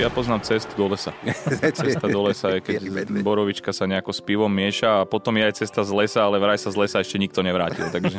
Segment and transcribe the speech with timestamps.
[0.00, 1.12] Ja poznám cestu do lesa.
[1.76, 2.80] Cesta do lesa je, keď
[3.20, 6.56] borovička sa nejako s pivom mieša a potom je aj cesta z lesa, ale vraj
[6.56, 7.84] sa z lesa ešte nikto nevrátil.
[7.92, 8.16] Takže...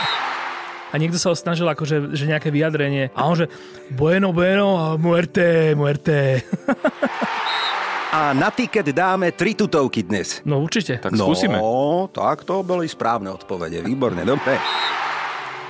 [0.92, 3.50] a niekto sa ho snažil akože že nejaké vyjadrenie a on že
[3.90, 6.14] bueno, bueno, muerte, muerte.
[8.14, 10.38] A na tiket dáme tri tutovky dnes.
[10.46, 11.02] No určite.
[11.02, 11.58] Tak skúsime.
[11.58, 13.82] No, tak to boli správne odpovede.
[13.82, 14.54] Výborne, dobre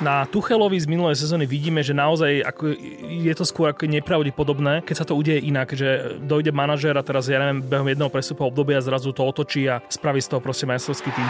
[0.03, 2.75] na Tuchelovi z minulej sezóny vidíme, že naozaj ako
[3.07, 7.30] je to skôr ako nepravdepodobné, keď sa to udeje inak, že dojde manažer a teraz,
[7.30, 11.11] ja neviem, behom jedného prestupového obdobia zrazu to otočí a spraví z toho proste majstrovský
[11.15, 11.28] tým.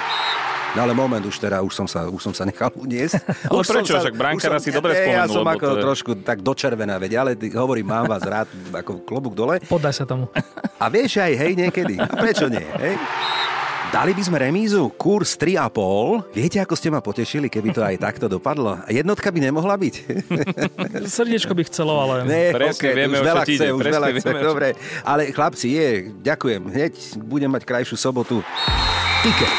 [0.75, 3.23] No ale moment, už teda, už som sa, už som sa nechal uniesť.
[3.51, 3.95] ale už prečo?
[3.95, 5.23] Však Brankára si dobre spomenul.
[5.23, 5.85] Ja som ako to je...
[5.87, 9.63] trošku tak dočervená, veď, ale hovorím, mám vás rád, ako klobúk dole.
[9.71, 10.27] Podaj sa tomu.
[10.83, 11.95] A vieš aj, hej, niekedy.
[11.95, 12.99] A prečo nie, hej?
[13.95, 16.35] Dali by sme remízu, kurz 3,5.
[16.35, 18.83] Viete, ako ste ma potešili, keby to aj takto dopadlo?
[18.91, 19.95] Jednotka by nemohla byť?
[21.15, 22.27] Srdiečko by chcelo, ale...
[22.27, 24.69] Ne, presne, okay, vieme, už veľa chce, už veľa chce, dobre.
[25.07, 26.75] Ale chlapci, je, ďakujem.
[26.75, 28.43] Hneď budem mať krajšiu sobotu.
[29.23, 29.55] Tiket.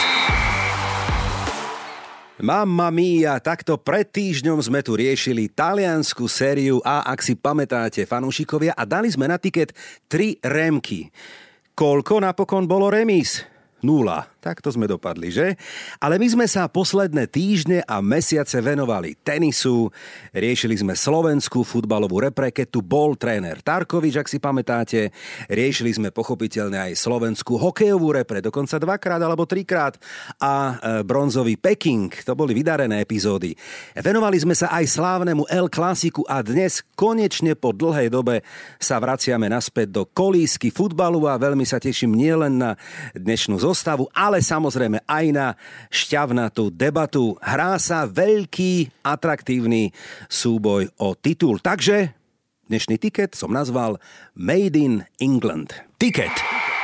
[2.43, 8.75] Mamma mia, takto pred týždňom sme tu riešili taliansku sériu a ak si pamätáte fanúšikovia
[8.75, 9.71] a dali sme na tiket
[10.11, 11.07] 3 remky.
[11.71, 13.54] Koľko napokon bolo remíz?
[13.83, 14.31] Nula.
[14.45, 15.57] Takto sme dopadli, že?
[15.97, 19.89] Ale my sme sa posledné týždne a mesiace venovali tenisu,
[20.37, 25.09] riešili sme slovenskú futbalovú repre, keď tu bol tréner Tarkovič, ak si pamätáte,
[25.49, 29.97] riešili sme pochopiteľne aj slovenskú hokejovú repre, dokonca dvakrát alebo trikrát
[30.37, 33.57] a e, bronzový Peking, to boli vydarené epizódy.
[33.97, 38.45] Venovali sme sa aj slávnemu El Klasiku a dnes konečne po dlhej dobe
[38.77, 42.77] sa vraciame naspäť do kolísky futbalu a veľmi sa teším nielen na
[43.17, 45.47] dnešnú zostavu, ale ale samozrejme aj na
[45.91, 47.35] šťavnatú debatu.
[47.43, 49.91] Hrá sa veľký, atraktívny
[50.31, 51.59] súboj o titul.
[51.59, 52.15] Takže
[52.71, 53.99] dnešný tiket som nazval
[54.39, 55.75] Made in England.
[55.99, 56.33] Tiket.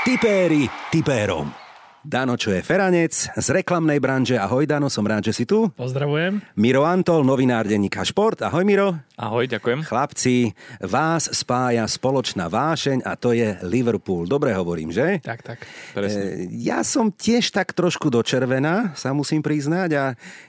[0.03, 1.60] Tipéri tipérom.
[2.01, 4.33] Dano, čo je Feranec z reklamnej branže.
[4.33, 5.69] Ahoj Dano, som rád, že si tu.
[5.77, 6.41] Pozdravujem.
[6.57, 8.41] Miro Antol, novinár denníka Šport.
[8.41, 8.97] Ahoj Miro.
[9.21, 9.85] Ahoj, ďakujem.
[9.85, 10.49] Chlapci,
[10.81, 14.25] vás spája spoločná vášeň a to je Liverpool.
[14.25, 15.21] Dobre hovorím, že?
[15.21, 15.61] Tak, tak.
[15.93, 16.49] Presne.
[16.49, 20.03] E, ja som tiež tak trošku do červená, sa musím priznať a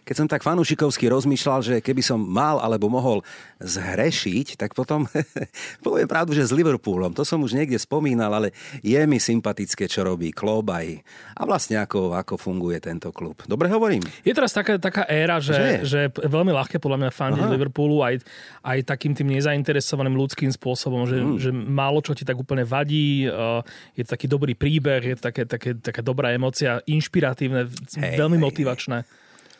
[0.09, 3.21] keď som tak fanúšikovsky rozmýšľal, že keby som mal alebo mohol
[3.61, 5.05] zhrešiť, tak potom
[5.85, 10.01] poviem pravdu, že s Liverpoolom, to som už niekde spomínal, ale je mi sympatické, čo
[10.01, 11.05] robí klub aj
[11.43, 13.43] a vlastne ako, ako funguje tento klub.
[13.51, 13.99] Dobre hovorím?
[14.23, 18.23] Je teraz taká, taká éra, že, že, že veľmi ľahké podľa mňa fandiť Liverpoolu aj,
[18.63, 21.37] aj takým tým nezainteresovaným ľudským spôsobom, že, mm.
[21.43, 23.59] že málo čo ti tak úplne vadí, uh,
[23.99, 27.67] je to taký dobrý príbeh, je to také, také, taká dobrá emocia, inšpiratívne,
[27.99, 28.99] hey, veľmi hey, motivačné.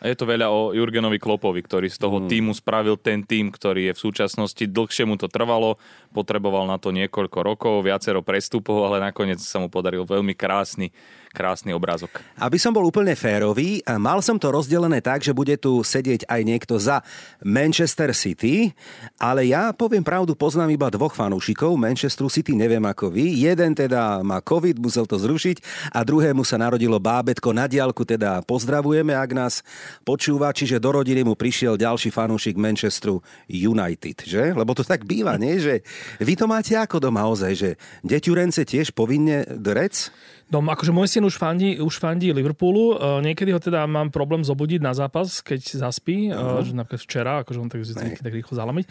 [0.03, 2.27] A je to veľa o Jurgenovi Klopovi, ktorý z toho mm.
[2.27, 5.79] týmu spravil ten tým, ktorý je v súčasnosti, dlhšie mu to trvalo,
[6.11, 10.91] potreboval na to niekoľko rokov, viacero prestupov, ale nakoniec sa mu podaril veľmi krásny
[11.33, 12.21] krásny obrázok.
[12.37, 16.41] Aby som bol úplne férový, mal som to rozdelené tak, že bude tu sedieť aj
[16.45, 17.01] niekto za
[17.41, 18.71] Manchester City,
[19.17, 23.49] ale ja poviem pravdu, poznám iba dvoch fanúšikov Manchesteru City, neviem ako vy.
[23.49, 28.45] Jeden teda má COVID, musel to zrušiť a druhému sa narodilo bábetko na diálku, teda
[28.45, 29.65] pozdravujeme, ak nás
[30.05, 34.53] počúva, čiže do rodiny mu prišiel ďalší fanúšik Manchesteru United, že?
[34.53, 35.57] Lebo to tak býva, nie?
[35.57, 35.81] Že
[36.21, 37.71] vy to máte ako doma ozaj, že
[38.05, 40.13] deťurence tiež povinne drec?
[40.51, 42.99] No, akože môj syn už fandí, už fandí Liverpoolu.
[42.99, 46.29] Uh, niekedy ho teda mám problém zobudiť na zápas, keď zaspí.
[46.29, 46.59] Uh-huh.
[46.59, 47.85] Uh, že napríklad včera, akože on tak,
[48.21, 48.85] tak, rýchlo zalamiť.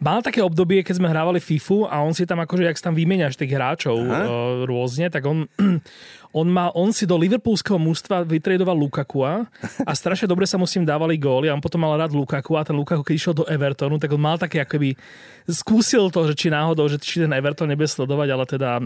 [0.00, 2.96] Mal také obdobie, keď sme hrávali FIFU a on si tam akože, jak si tam
[2.96, 5.46] vymeniaš tých hráčov uh, rôzne, tak on,
[6.34, 9.46] on, má, on si do liverpoolského mústva vytredoval Lukakua
[9.86, 12.66] a strašne dobre sa mu s ním dávali góly on potom mal rád Lukaku a
[12.66, 14.98] ten Lukaku, keď išiel do Evertonu, tak on mal také akoby
[15.46, 18.84] skúsil to, že či náhodou, že či ten Everton nebude sledovať, ale teda uh,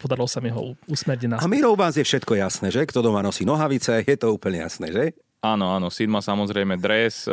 [0.00, 1.36] podarilo sa mi ho usmerniť na.
[1.42, 2.88] A Miro u vás je všetko jasné, že?
[2.88, 5.04] Kto doma nosí nohavice, je to úplne jasné, že?
[5.44, 7.32] Áno, áno, syn má samozrejme dres, e,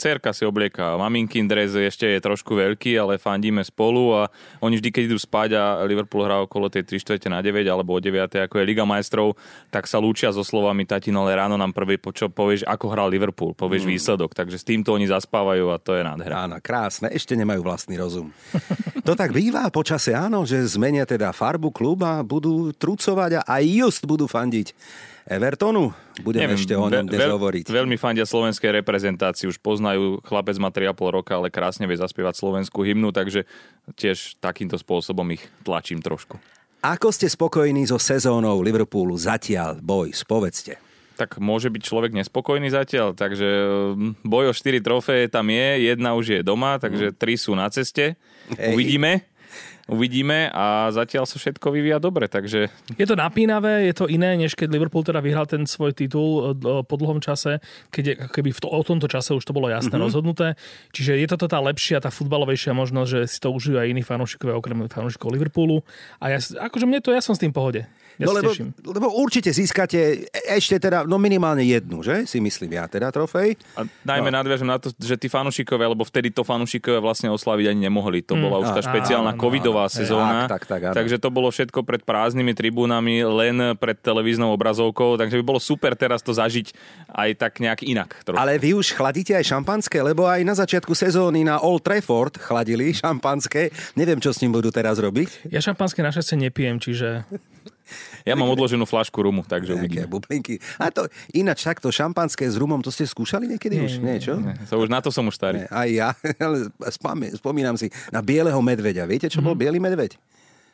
[0.00, 4.32] cerka si oblieka maminkin dres, ešte je trošku veľký, ale fandíme spolu a
[4.64, 7.92] oni vždy, keď idú spať a Liverpool hrá okolo tej 3 čtvrte na 9 alebo
[7.92, 9.36] o 9, ako je Liga majstrov,
[9.68, 13.52] tak sa lúčia so slovami tatino, ale ráno nám prvý počo povieš, ako hral Liverpool,
[13.52, 13.90] povieš mm.
[13.94, 16.48] výsledok, takže s týmto oni zaspávajú a to je nádhera.
[16.48, 18.32] Áno, krásne, ešte nemajú vlastný rozum.
[19.06, 24.02] to tak býva počase, áno, že zmenia teda farbu kluba, budú trucovať a aj just
[24.08, 24.72] budú fandiť
[25.26, 25.94] Evertonu?
[26.20, 27.64] Budeme Neviem, ešte o ňom veľ, hovoriť.
[27.70, 32.82] Veľmi fandia slovenskej reprezentácii, už poznajú, chlapec má 3,5 roka, ale krásne vie zaspievať slovenskú
[32.82, 33.46] hymnu, takže
[33.94, 36.42] tiež takýmto spôsobom ich tlačím trošku.
[36.82, 40.78] Ako ste spokojní so sezónou Liverpoolu zatiaľ, Boys, povedzte
[41.12, 43.46] tak môže byť človek nespokojný zatiaľ, takže
[43.94, 47.38] mm, boj o 4 trofeje tam je, jedna už je doma, takže 3 mm.
[47.38, 48.18] sú na ceste.
[48.58, 48.74] Hej.
[48.74, 49.31] Uvidíme
[49.90, 52.70] uvidíme a zatiaľ sa všetko vyvíja dobre, takže...
[52.94, 56.86] Je to napínavé, je to iné, než keď Liverpool teda vyhral ten svoj titul e,
[56.86, 57.58] po dlhom čase,
[57.90, 60.06] keď je, keby v to, o tomto čase už to bolo jasné mm-hmm.
[60.06, 60.46] rozhodnuté.
[60.94, 64.54] Čiže je toto tá lepšia, tá futbalovejšia možnosť, že si to užívajú aj iní fanúšikovia
[64.54, 65.82] okrem fanúšikov Liverpoolu.
[66.22, 67.86] A ja, akože mne to, ja som s tým pohode.
[68.20, 72.28] Ja no lebo, lebo určite získate ešte teda, no minimálne jednu, že?
[72.28, 73.56] Si myslím ja teda trofej.
[73.78, 74.36] A najmä no.
[74.40, 78.20] nadviažem na to, že tí fanúšikovia, lebo vtedy to fanúšikovia vlastne oslaviť ani nemohli.
[78.28, 78.42] To mm.
[78.42, 80.44] bola už tá špeciálna covidová sezóna.
[80.50, 85.40] Tak, tak, tak, takže to bolo všetko pred prázdnymi tribúnami, len pred televíznou obrazovkou, takže
[85.40, 86.74] by bolo super teraz to zažiť
[87.12, 88.10] aj tak nejak inak.
[88.24, 88.38] Trošku.
[88.38, 92.92] Ale vy už chladíte aj šampanské, lebo aj na začiatku sezóny na Old Trafford chladili
[92.92, 93.72] šampanské.
[93.96, 95.48] Neviem, čo s ním budú teraz robiť.
[95.48, 97.24] Ja šampanské našťastie nepijem, čiže
[98.28, 100.06] ja mám odloženú flašku rumu, takže uvidíme.
[100.08, 100.58] bublinky.
[100.78, 103.92] A to ináč takto šampanské s rumom, to ste skúšali niekedy nie, už?
[104.00, 104.38] Nie, čo?
[104.38, 105.64] Nie, to už, na to som už starý.
[105.64, 106.08] Nie, aj ja,
[106.46, 106.70] ale
[107.36, 109.04] spomínam si na bieleho medveďa.
[109.06, 109.46] Viete, čo mm-hmm.
[109.46, 109.62] bol mhm.
[109.62, 110.12] biely medveď?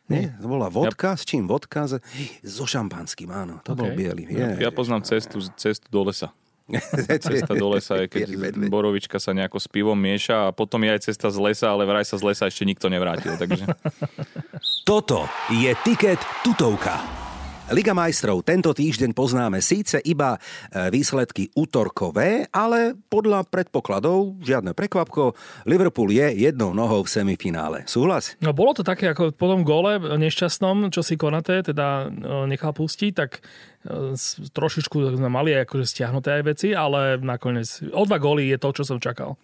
[0.09, 1.21] Nie, to bola vodka, ja...
[1.21, 1.85] s čím vodka?
[2.57, 3.81] So šampanským, áno, to okay.
[3.85, 4.25] bol biely.
[4.33, 6.33] Ja, ja poznám cestu, cestu do lesa.
[7.25, 8.29] cesta do lesa je, keď
[8.69, 12.05] borovička sa nejako s pivom mieša a potom je aj cesta z lesa, ale vraj
[12.05, 13.37] sa z lesa ešte nikto nevrátil.
[13.41, 13.65] Takže...
[14.89, 17.28] Toto je Tiket tutovka.
[17.69, 20.41] Liga majstrov tento týždeň poznáme síce iba
[20.73, 25.37] e, výsledky útorkové, ale podľa predpokladov, žiadne prekvapko,
[25.69, 27.85] Liverpool je jednou nohou v semifinále.
[27.85, 28.41] Súhlas?
[28.41, 32.73] No bolo to také, ako po tom gole nešťastnom, čo si Konate teda e, nechal
[32.73, 33.45] pustiť, tak
[33.85, 34.17] e,
[34.49, 38.89] trošičku sme mali akože stiahnuté aj veci, ale nakoniec o dva góly je to, čo
[38.89, 39.37] som čakal.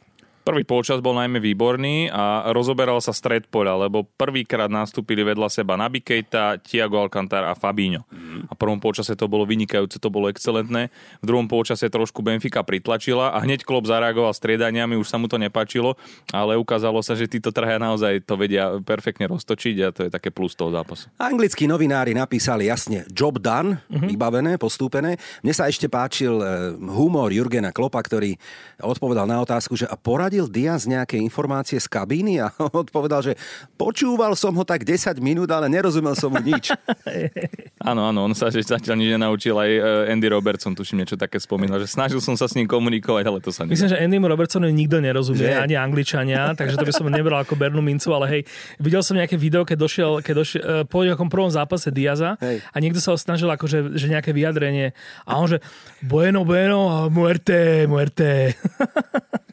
[0.44, 5.73] Prvý polčas bol najmä výborný a rozoberal sa stred poľa, lebo prvýkrát nastúpili vedľa seba
[5.81, 8.05] Naby Keita, Tiago Alcantara a Fabinho.
[8.12, 8.44] Mm.
[8.49, 10.93] A v prvom polčase to bolo vynikajúce, to bolo excelentné.
[11.25, 15.41] V druhom polčase trošku Benfica pritlačila a hneď klub zareagoval striedaniami, už sa mu to
[15.41, 15.96] nepačilo,
[16.29, 20.29] ale ukázalo sa, že títo trhaja naozaj to vedia perfektne roztočiť a to je také
[20.29, 21.08] plus toho zápasu.
[21.17, 24.12] Anglickí novinári napísali jasne job done, mm-hmm.
[24.12, 25.17] vybavené, postúpené.
[25.41, 28.37] Mne sa ešte páčil eh, humor Jurgena Klopa, ktorý
[28.85, 32.50] odpovedal na otázku, že a porad vyhľadil Diaz nejaké informácie z kabíny a
[32.82, 33.32] odpovedal, že
[33.78, 36.75] počúval som ho tak 10 minút, ale nerozumel som mu nič.
[37.90, 39.54] áno, áno, on sa zatiaľ nič nenaučil.
[39.54, 43.25] Aj eh, Andy Robertson, tuším, niečo také spomínal, že snažil som sa s ním komunikovať,
[43.31, 43.78] ale to sa nedá.
[43.78, 45.54] Myslím, že Andy Robertsonovi nikto nerozumie, že?
[45.54, 48.42] ani Angličania, takže to by som nebral ako Bernu mincu, ale hej,
[48.82, 52.64] videl som nejaké video, keď došiel, keď došiel eh, po nejakom prvom zápase Diaza hej.
[52.64, 54.96] a niekto sa ho snažil akože, že nejaké vyjadrenie
[55.28, 55.60] a on že
[56.00, 58.56] bueno, bueno, muerte, muerte.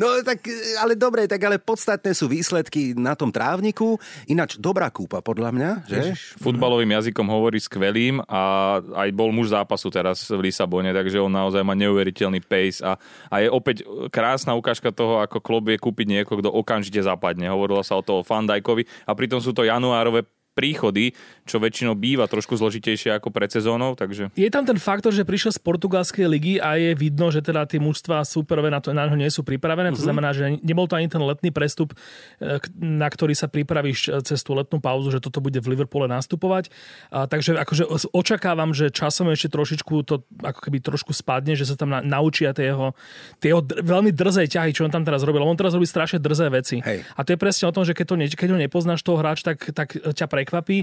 [0.00, 0.44] No tak,
[0.80, 3.96] ale dobre, tak ale podstatné sú výsledky na tom trávniku.
[4.28, 5.96] Ináč dobrá kúpa, podľa mňa, že?
[6.12, 8.40] Ježiš, futbalovým jazykom hovorí skvelým a
[8.80, 12.98] aj bol muž zápasu teraz v Lisabone, takže on naozaj má neuveriteľný pace a,
[13.30, 17.48] a je opäť krásna ukážka toho, ako klub je kúpiť niekoho, kto okamžite zapadne.
[17.48, 21.16] Hovorilo sa o toho Fandajkovi a pritom sú to januárové príchody,
[21.48, 23.96] čo väčšinou býva trošku zložitejšie ako pred sezónou.
[23.96, 24.32] Takže...
[24.36, 27.80] Je tam ten faktor, že prišiel z portugalskej ligy a je vidno, že teda tie
[27.80, 29.90] mužstva superové na to na ňo nie sú pripravené.
[29.90, 29.98] Mm-hmm.
[29.98, 30.08] To mhm.
[30.08, 31.96] znamená, že nebol to ani ten letný prestup,
[32.38, 36.68] e, na ktorý sa pripravíš cez tú letnú pauzu, že toto bude v Liverpoole nastupovať.
[37.08, 41.74] A, takže akože očakávam, že časom ešte trošičku to ako keby trošku spadne, že sa
[41.80, 42.92] tam na, naučia tie jeho,
[43.40, 45.40] tie jeho dr- veľmi drzé ťahy, čo on tam teraz robil.
[45.40, 46.76] On teraz robí strašne drzé veci.
[46.84, 47.08] Hej.
[47.16, 49.40] A to je presne o tom, že keď, to ne, keď ho nepoznáš toho hráč,
[49.40, 50.82] tak, tak ťa pre prekvapí.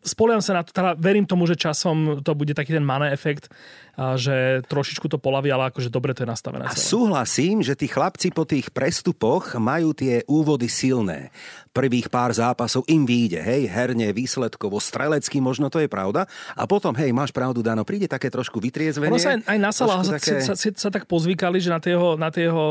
[0.00, 3.52] Spoliam sa na to, teda verím tomu, že časom to bude taký ten mané efekt,
[4.16, 6.64] že trošičku to polaví, ale akože dobre to je nastavené.
[6.64, 6.88] A celé.
[6.88, 11.28] súhlasím, že tí chlapci po tých prestupoch majú tie úvody silné
[11.70, 16.26] prvých pár zápasov im vyjde, hej, herne, výsledkovo, strelecky, možno to je pravda.
[16.58, 19.14] A potom, hej, máš pravdu, Dano, príde také trošku vytriezvenie.
[19.14, 20.42] Ono sa aj, aj na Salah sa, také...
[20.42, 22.66] sa, sa, sa, tak pozvykali, že na tie jeho, na tie jeho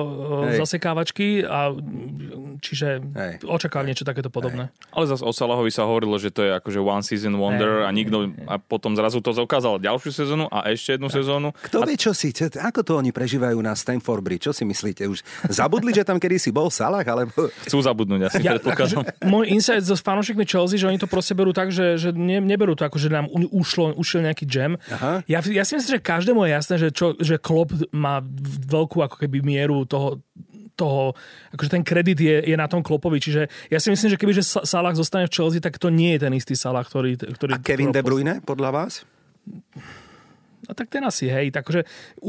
[0.59, 1.71] zasekávačky a
[2.59, 3.33] čiže hej.
[3.48, 4.67] očakávam niečo takéto podobné.
[4.67, 4.91] Hej.
[4.91, 7.88] Ale zase o Salahovi sa hovorilo, že to je akože one season wonder hej.
[7.88, 11.18] a nikto a potom zrazu to zakázal ďalšiu sezónu a ešte jednu hej.
[11.19, 11.51] Sezónu.
[11.67, 14.47] Kto vie, čo si, ako to oni prežívajú na Stamford Bridge?
[14.47, 15.05] Čo si myslíte?
[15.05, 15.21] Už
[15.51, 17.51] zabudli, že tam kedysi bol Salah, alebo...
[17.67, 19.03] Chcú zabudnúť, asi ja, predpokladám.
[19.03, 22.39] Akože, môj insight so fanúšikmi Chelsea, že oni to proste berú tak, že, že ne,
[22.39, 24.79] neberú to ako, že nám ušlo, ušiel nejaký jam.
[24.89, 25.21] Aha.
[25.27, 28.23] Ja, ja si myslím, že každému je jasné, že, čo, že Klopp má
[28.69, 30.23] veľkú ako keby mieru toho,
[30.79, 31.11] toho,
[31.51, 34.47] akože ten kredit je, je na tom Klopovi, čiže ja si myslím, že keby že
[34.47, 37.19] Salah zostane v Chelsea, tak to nie je ten istý Salah, ktorý...
[37.19, 39.03] ktorý A Kevin De Bruyne, podľa vás?
[40.69, 41.49] No tak ten asi, hej.
[41.49, 41.81] Takže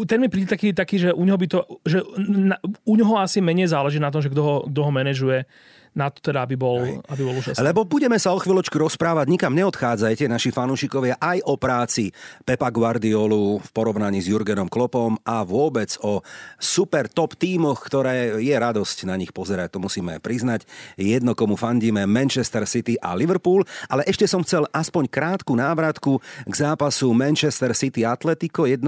[0.09, 2.57] ten mi príde taký, taký že u neho by to, že na,
[2.89, 5.45] u neho asi menej záleží na tom, že kto ho, kto ho manažuje
[5.91, 7.59] na to teda, aby bol, aby bol úžasný.
[7.67, 12.15] Lebo budeme sa o chvíľočku rozprávať, nikam neodchádzajte, naši fanúšikovia, aj o práci
[12.47, 16.23] Pepa Guardiolu v porovnaní s Jurgenom Klopom a vôbec o
[16.63, 20.63] super top tímoch, ktoré je radosť na nich pozerať, to musíme priznať.
[20.95, 26.55] Jedno, komu fandíme, Manchester City a Liverpool, ale ešte som chcel aspoň krátku návratku k
[26.55, 28.79] zápasu Manchester City Atletico 1-0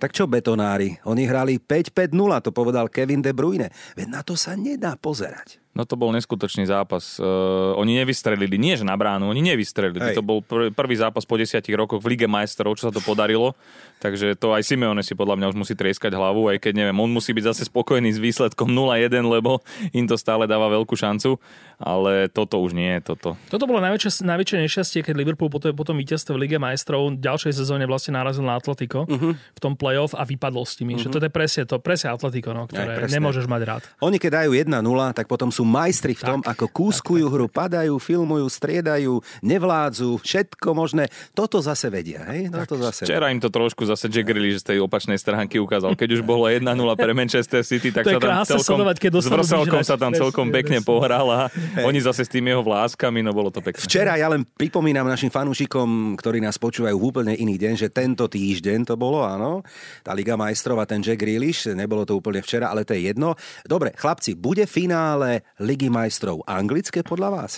[0.00, 0.96] tak čo betonári?
[1.04, 3.68] Oni hrali 5-5-0, to povedal Kevin De Bruyne.
[3.92, 5.59] Veď na to sa nedá pozerať.
[5.70, 7.14] No to bol neskutočný zápas.
[7.22, 10.02] Uh, oni nevystrelili, nie že na bránu, oni nevystrelili.
[10.02, 10.18] Hej.
[10.18, 13.54] To bol pr- prvý zápas po desiatich rokoch v Lige majstrov, čo sa to podarilo.
[14.02, 17.14] Takže to aj Simeone si podľa mňa už musí trieskať hlavu, aj keď neviem, on
[17.14, 19.62] musí byť zase spokojný s výsledkom 0-1, lebo
[19.94, 21.38] im to stále dáva veľkú šancu.
[21.80, 23.40] Ale toto už nie je toto.
[23.48, 27.14] Toto bolo najväčšie, najväčšie nešťastie, keď Liverpool po, to, po tom víťazstve v Lige majstrov
[27.14, 29.32] v ďalšej sezóne vlastne narazil na Atletico uh-huh.
[29.32, 31.00] v tom playoff a vypadol s tými.
[31.00, 31.08] Uh-huh.
[31.08, 33.82] Že to je presne to, presne Atletico, no, ktoré aj, nemôžeš mať rád.
[34.04, 34.68] Oni keď dajú 1-0,
[35.16, 40.20] tak potom sú majstri v tom, tak, ako kúskujú tak, hru, padajú, filmujú, striedajú, nevládzu,
[40.20, 41.08] všetko možné.
[41.32, 42.50] Toto zase vedia, hej?
[42.50, 43.34] Toto zase včera vedia.
[43.36, 45.94] im to trošku zase Jack Grealish z tej opačnej stránky ukázal.
[45.94, 49.28] Keď už bolo 1-0 pre Manchester City, tak to sa tam celkom, sledovať, keď s
[49.30, 51.84] Vrselkom sa tam celkom pekne pohral a hej.
[51.84, 53.80] oni zase s tými jeho vláskami, no bolo to pekné.
[53.80, 58.26] Včera ja len pripomínam našim fanúšikom, ktorí nás počúvajú v úplne iný deň, že tento
[58.26, 59.62] týždeň to bolo, áno,
[60.02, 63.36] tá Liga majstrov a ten Jack Grealish, nebolo to úplne včera, ale to je jedno.
[63.64, 67.52] Dobre, chlapci, bude finále Ligy majstrov anglické podľa vás?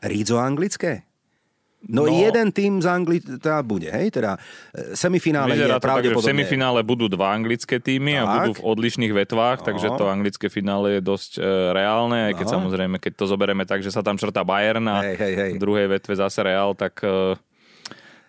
[0.00, 1.04] Rídzo anglické?
[1.82, 4.14] No, no jeden tým z Angli teda bude, hej?
[4.14, 4.38] Teda
[4.70, 6.14] e, semifinále je pravdepodobne...
[6.14, 8.22] Tak, v semifinále budú dva anglické týmy tak.
[8.22, 9.66] a budú v odlišných vetvách, no.
[9.66, 12.54] takže to anglické finále je dosť e, reálne, aj keď no.
[12.54, 15.50] samozrejme, keď to zoberieme tak, že sa tam črta Bayern a hej, hej, hej.
[15.58, 17.34] v druhej vetve zase Real, tak e,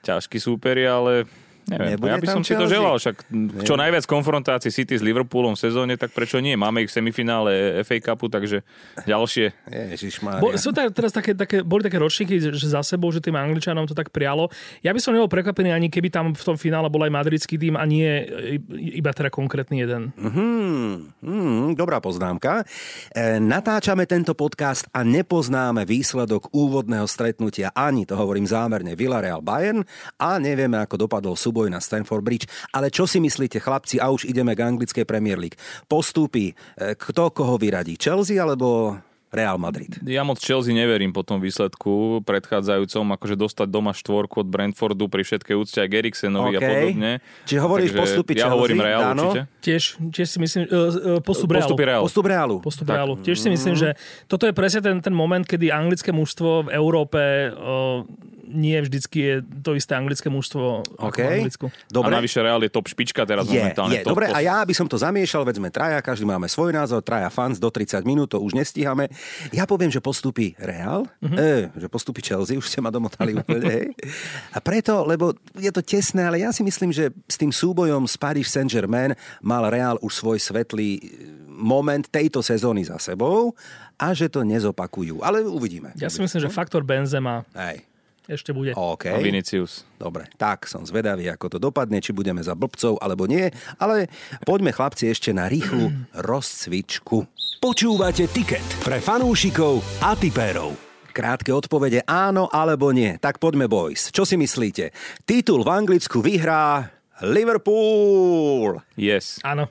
[0.01, 1.29] ťažký súperi, ale
[1.63, 3.23] Neviem, Nebude ja by som si to želal, však
[3.63, 6.59] čo najviac konfrontácií City s Liverpoolom v sezóne, tak prečo nie?
[6.59, 8.67] Máme ich v semifinále FA Cupu, takže
[9.07, 9.55] ďalšie.
[10.43, 13.87] Bo, sú tak, teraz také, také, boli také ročníky, že za sebou, že tým Angličanom
[13.87, 14.51] to tak prialo.
[14.83, 17.79] Ja by som nebol prekvapený ani keby tam v tom finále bol aj madridský tým
[17.79, 18.11] a nie
[18.75, 20.11] iba teda konkrétny jeden.
[20.19, 22.67] Mm-hmm, mm, dobrá poznámka.
[23.15, 29.87] E, natáčame tento podcast a nepoznáme výsledok úvodného stretnutia ani, to hovorím zámerne, Villarreal Bayern
[30.19, 32.49] a nevieme, ako dopadol sú súboj na Stanford Bridge.
[32.73, 35.61] Ale čo si myslíte, chlapci, a už ideme k anglickej Premier League.
[35.85, 37.93] Postupí, e, kto koho vyradí?
[38.01, 38.97] Chelsea alebo
[39.33, 39.97] Real Madrid.
[40.05, 45.25] Ja moc Chelsea neverím po tom výsledku predchádzajúcom, akože dostať doma štvorku od Brentfordu pri
[45.25, 46.61] všetkej úcte aj Eriksenovi okay.
[46.61, 47.11] a podobne.
[47.49, 48.45] Čiže hovoríš Takže postupy Chelsea?
[48.45, 49.33] Ja hovorím Real Dáno?
[49.33, 49.41] určite.
[49.65, 51.65] Tiež, tiež si myslím, uh, postup Realu.
[51.65, 52.03] Postupy Realu.
[52.05, 52.55] Postup Realu.
[52.61, 53.13] Postup Realu.
[53.25, 53.97] Tiež si myslím, že
[54.29, 58.05] toto je presne ten, ten moment, kedy anglické mužstvo v Európe uh,
[58.53, 59.35] nie vždycky je
[59.65, 61.09] to isté anglické mužstvo okay.
[61.09, 61.65] ako v Anglicku.
[61.89, 62.13] Dobre.
[62.13, 63.99] A navyše Real je top špička teraz je, momentálne.
[63.99, 64.05] Je.
[64.05, 67.33] Dobre, a ja by som to zamiešal, veď sme traja, každý máme svoj názor, traja
[67.33, 69.09] fans do 30 minút, to už nestíhame.
[69.51, 71.37] Ja poviem, že postupí Real, uh-huh.
[71.37, 73.67] e, že postupí Chelsea, už ste ma domotali úplne.
[73.69, 73.87] Hej.
[74.51, 78.15] A preto, lebo je to tesné, ale ja si myslím, že s tým súbojom s
[78.19, 80.99] Paris Saint-Germain mal Real už svoj svetlý
[81.53, 83.53] moment tejto sezóny za sebou
[83.95, 85.21] a že to nezopakujú.
[85.21, 85.93] Ale uvidíme.
[86.01, 87.92] Ja si myslím, že faktor Benzema Hej
[88.27, 88.71] ešte bude.
[88.73, 89.11] OK.
[89.11, 89.83] A Vinicius.
[89.99, 94.07] Dobre, tak som zvedavý, ako to dopadne, či budeme za blbcov alebo nie, ale
[94.47, 97.27] poďme chlapci ešte na rýchlu rozcvičku.
[97.59, 100.75] Počúvate Ticket pre fanúšikov a tipérov.
[101.13, 103.21] Krátke odpovede áno alebo nie.
[103.21, 104.09] Tak poďme, boys.
[104.09, 104.89] Čo si myslíte?
[105.29, 106.89] Titul v Anglicku vyhrá
[107.21, 108.81] Liverpool.
[108.97, 109.37] Yes.
[109.45, 109.69] Áno.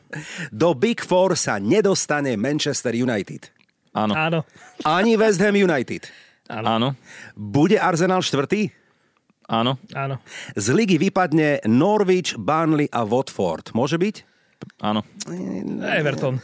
[0.54, 3.50] Do Big Four sa nedostane Manchester United.
[3.92, 4.14] Áno.
[4.14, 4.38] Áno.
[4.86, 6.06] Ani West Ham United.
[6.50, 6.66] Áno.
[6.66, 6.88] Áno.
[7.38, 8.72] Bude Arsenal štvrtý?
[9.50, 9.76] Áno.
[9.92, 10.16] Áno.
[10.56, 13.76] Z ligy vypadne Norwich, Burnley a Watford.
[13.76, 14.32] Môže byť?
[14.82, 15.02] Áno.
[15.82, 16.38] Everton.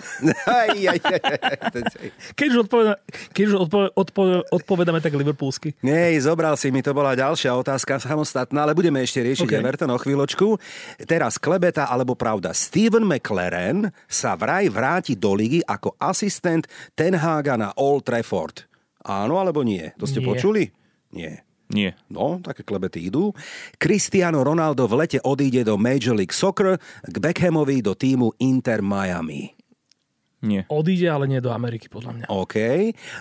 [2.35, 2.99] keď už, odpoveda,
[3.35, 3.55] keď už
[3.95, 5.75] odpoveda, odpovedáme tak liverpoolsky.
[5.87, 9.59] Nie, zobral si mi, to bola ďalšia otázka samostatná, ale budeme ešte riešiť okay.
[9.59, 10.59] Everton o chvíľočku.
[11.07, 12.51] Teraz klebeta alebo pravda.
[12.55, 16.67] Steven McLaren sa vraj vráti do ligy ako asistent
[16.99, 18.68] Ten Haga na Old Trafford.
[19.09, 19.97] Áno alebo nie?
[19.97, 20.29] To ste nie.
[20.29, 20.63] počuli?
[21.17, 21.43] Nie.
[21.69, 21.97] Nie.
[22.09, 23.37] No, také klebety idú.
[23.77, 29.53] Cristiano Ronaldo v lete odíde do Major League Soccer, k Beckhamovi do týmu Inter Miami.
[30.39, 30.71] Nie.
[30.71, 32.27] Odíde, ale nie do Ameriky, podľa mňa.
[32.31, 32.57] OK.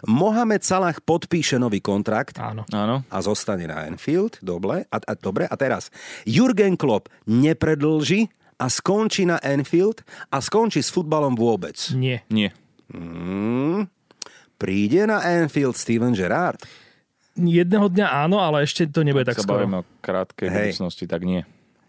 [0.05, 2.61] Mohamed Salah podpíše nový kontrakt Áno.
[2.69, 3.01] Áno.
[3.09, 4.37] a zostane na Anfield.
[4.45, 4.85] Dobre.
[4.93, 5.49] A, a, dobre.
[5.49, 5.89] a teraz
[6.29, 8.29] Jurgen Klopp nepredlží
[8.61, 11.73] a skončí na Anfield a skončí s futbalom vôbec.
[11.97, 12.21] Nie.
[12.29, 12.53] Nie.
[12.93, 13.89] Hmm.
[14.57, 16.57] Príde na Anfield Steven Gerrard.
[17.33, 19.61] Jedného dňa áno, ale ešte to nebude tak Ak sa skoro.
[19.61, 20.57] bavíme o krátkej Hej.
[20.73, 21.45] budúcnosti, tak nie.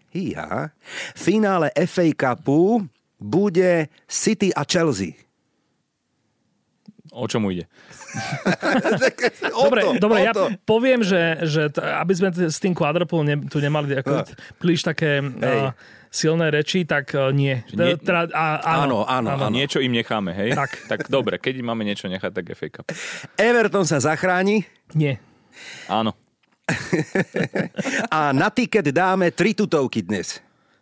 [0.09, 0.69] Híha.
[1.13, 2.85] Finále FA Cupu
[3.15, 5.17] bude City a Chelsea.
[7.09, 7.65] O čomu ide?
[9.51, 10.45] O Dobre, to, dobre o ja to.
[10.63, 14.21] poviem, že, že t- aby sme t- s tým quadruple ne, tu nemali ako, No.
[14.23, 15.73] t- príliš také uh,
[16.09, 17.61] silné reči, tak uh, nie.
[17.73, 19.53] nie- Teda, a, Áno, áno, áno.
[19.53, 20.57] Niečo im necháme, hej?
[20.57, 20.71] Tak.
[20.91, 22.85] tak dobre, keď im máme niečo nechať, tak FA Cup.
[23.37, 24.65] Everton sa zachráni
[24.97, 25.21] Nie.
[25.87, 26.17] Áno.
[28.13, 30.37] a na tiket dáme tri tutovky dnes.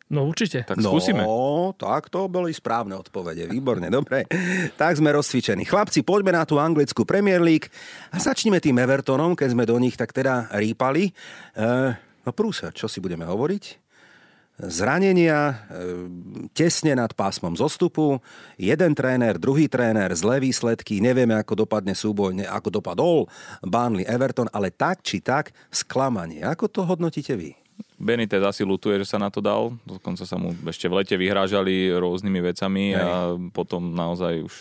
[0.08, 0.64] No určite.
[0.64, 1.28] Tak no, skúsime.
[1.76, 3.44] tak to boli správne odpovede.
[3.52, 4.24] Výborne, dobre.
[4.80, 5.68] Tak sme rozcvičení.
[5.68, 7.68] Chlapci, poďme na tú anglickú Premier League
[8.16, 11.12] a začneme tým Evertonom, keď sme do nich tak teda rýpali.
[11.12, 11.72] E,
[12.24, 13.87] no prúsa, čo si budeme hovoriť?
[14.58, 15.56] Zranenia e,
[16.50, 18.18] tesne nad pásmom zostupu,
[18.58, 23.30] jeden tréner, druhý tréner, zlé výsledky, nevieme, ako dopadne súboj, ne, ako dopadol
[23.62, 26.42] Burnley Everton, ale tak či tak sklamanie.
[26.42, 27.54] Ako to hodnotíte vy?
[27.98, 29.78] Benitez asi lutuje, že sa na to dal.
[29.86, 33.02] Dokonca sa mu ešte v lete vyhrážali rôznymi vecami Hej.
[33.02, 34.54] a potom naozaj už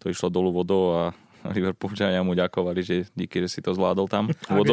[0.00, 1.02] to išlo dolu vodou a
[1.44, 4.32] Liverpoolčania mu ďakovali, že díky, že si to zvládol tam.
[4.48, 4.64] V mu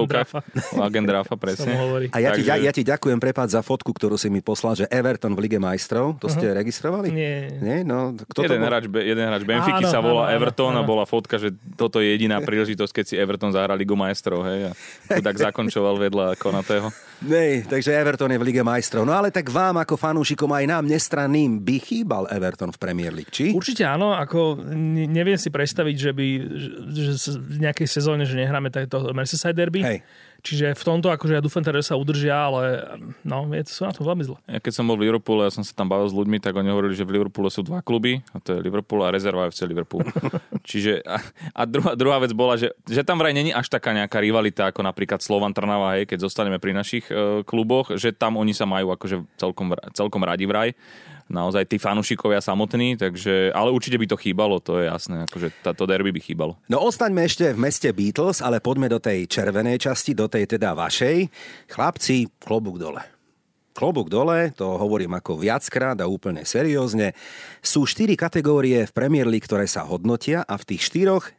[1.43, 1.73] presne.
[2.09, 4.75] A ja, ti, ja, Takže- ja ti ďakujem, prepáč, za fotku, ktorú si mi poslal,
[4.75, 6.15] že Everton v Lige majstrov.
[6.19, 7.11] To ste registrovali?
[7.11, 7.51] Nie.
[7.59, 7.77] Nie?
[7.81, 8.69] No, kto to Jeden bol?
[8.69, 10.87] hráč, jeden hráč Benfiky Áno, sa volá áno, áno, Everton a áno.
[10.87, 14.45] bola fotka, že toto je jediná príležitosť, keď si Everton zahra Ligu majstrov.
[14.45, 14.71] Hej, a
[15.09, 16.87] chudák zakončoval vedľa Konatého.
[17.21, 19.05] Nej, takže Everton je v Lige majstrov.
[19.05, 23.29] No ale tak vám ako fanúšikom aj nám nestranným by chýbal Everton v Premier League,
[23.29, 23.53] či?
[23.53, 26.27] Určite áno, ako ne- neviem si predstaviť, že by
[26.61, 29.81] že, v nejakej sezóne, že nehráme takto Merseyside derby.
[29.81, 29.99] Hej.
[30.41, 32.81] Čiže v tomto akože ja dúfam teda, že sa udržia, ale
[33.21, 34.37] no, je, sú na to veľmi zle.
[34.49, 36.73] Ja keď som bol v Liverpoole, ja som sa tam bavil s ľuďmi, tak oni
[36.73, 40.01] hovorili, že v Liverpoole sú dva kluby, a to je Liverpool a rezerva FC Liverpool.
[40.69, 41.21] Čiže a,
[41.53, 44.81] a druhá, druhá vec bola, že, že tam vraj není až taká nejaká rivalita, ako
[44.81, 48.89] napríklad Slovan Trnava, hej, keď zostaneme pri našich e, kluboch, že tam oni sa majú
[48.97, 50.73] akože celkom, celkom radi vraj.
[51.31, 55.87] Naozaj tí fanúšikovia samotní, takže, ale určite by to chýbalo, to je jasné, akože táto
[55.87, 56.59] derby by chýbalo.
[56.67, 60.75] No ostaňme ešte v meste Beatles, ale poďme do tej červenej časti, do tej teda
[60.75, 61.31] vašej.
[61.71, 63.01] Chlapci, klobúk dole.
[63.71, 67.15] Klobúk dole, to hovorím ako viackrát a úplne seriózne.
[67.63, 71.31] Sú štyri kategórie v Premier League, ktoré sa hodnotia a v tých štyroch,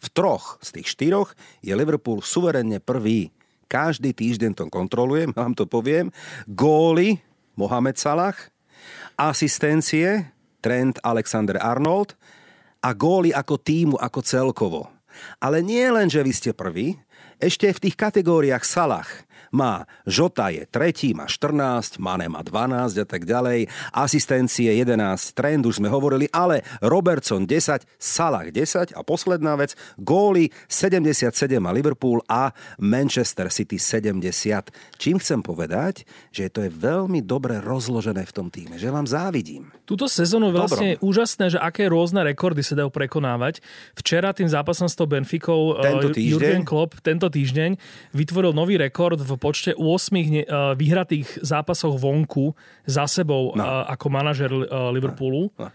[0.00, 3.32] v troch z tých štyroch je Liverpool suverenne prvý.
[3.68, 6.08] Každý týždeň to kontrolujem, vám to poviem.
[6.48, 7.20] Góly
[7.54, 8.36] Mohamed Salah,
[9.16, 12.16] asistencie Trent Alexander-Arnold
[12.80, 14.82] a góly ako týmu, ako celkovo.
[15.38, 16.98] Ale nie len, že vy ste prvý,
[17.38, 19.06] ešte v tých kategóriách Salah
[19.52, 25.62] má Žota je tretí, má 14, Mane má 12 a tak ďalej, asistencie 11, Trend
[25.64, 31.30] už sme hovorili, ale Robertson 10, Salah 10 a posledná vec, góly 77
[31.62, 34.74] a Liverpool a Manchester City 70.
[34.98, 39.70] Čím chcem povedať, že to je veľmi dobre rozložené v tom týme, že vám závidím.
[39.84, 43.60] Túto sezónu je vlastne úžasné, že aké rôzne rekordy sa dajú prekonávať.
[43.94, 46.32] Včera tým zápasom s tou Benficou eh, Tento týždeň?
[46.32, 47.76] Jurgen Klopp tento týždeň
[48.16, 52.52] vytvoril nový rekord v počte 8 ne- eh, vyhratých zápasoch vonku
[52.84, 53.64] za sebou No.
[53.64, 53.88] no.
[53.88, 55.48] ako manažer eh, Liverpoolu.
[55.56, 55.72] No.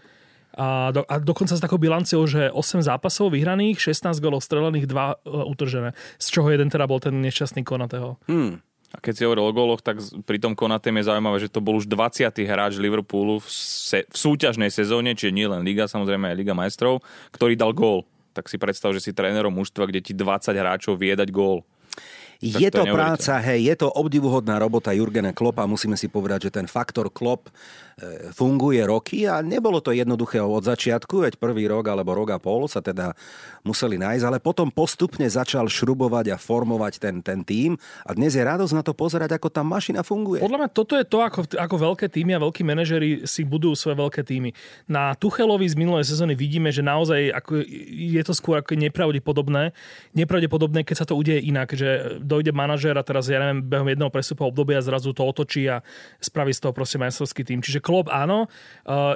[0.50, 5.26] A, do, a dokonca s takou bilanciou, že 8 zápasov vyhraných, 16 golov strelených, 2
[5.46, 5.94] utržené.
[6.18, 8.18] Z čoho jeden teda bol ten nešťastný Konatého.
[8.26, 8.58] Hmm.
[8.90, 11.78] A keď si hovoril o góloch, tak pri tom Konatem je zaujímavé, že to bol
[11.78, 12.34] už 20.
[12.42, 16.98] hráč Liverpoolu v, se, v súťažnej sezóne, čiže nie len Liga, samozrejme aj Liga majstrov,
[17.30, 18.02] ktorý dal gól.
[18.34, 21.62] Tak si predstav, že si trénerom mužstva, kde ti 20 hráčov vie dať gól.
[22.40, 25.68] Je to to je práca, hej, je to obdivuhodná robota Jurgena Kloppa.
[25.68, 27.52] Musíme si povedať, že ten faktor Klopp e,
[28.32, 32.64] funguje roky a nebolo to jednoduché od začiatku, veď prvý rok alebo rok a pol
[32.66, 33.12] sa teda
[33.62, 37.76] museli nájsť, ale potom postupne začal šrubovať a formovať ten, ten tým
[38.08, 40.40] a dnes je radosť na to pozerať, ako tá mašina funguje.
[40.40, 43.96] Podľa mňa toto je to, ako, ako veľké týmy a veľkí manažeri si budujú svoje
[44.00, 44.56] veľké týmy.
[44.88, 47.60] Na Tuchelovi z minulej sezóny vidíme, že naozaj ako
[47.90, 49.76] je to skôr ako nepravdepodobné,
[50.16, 54.08] nepravdepodobné, keď sa to udeje inak, že dojde manažér a teraz, ja neviem, behom jedného
[54.08, 55.84] prestupového obdobia zrazu to otočí a
[56.22, 57.60] spraví z toho proste majstrovský tým.
[57.60, 58.46] Čiže Klopp áno,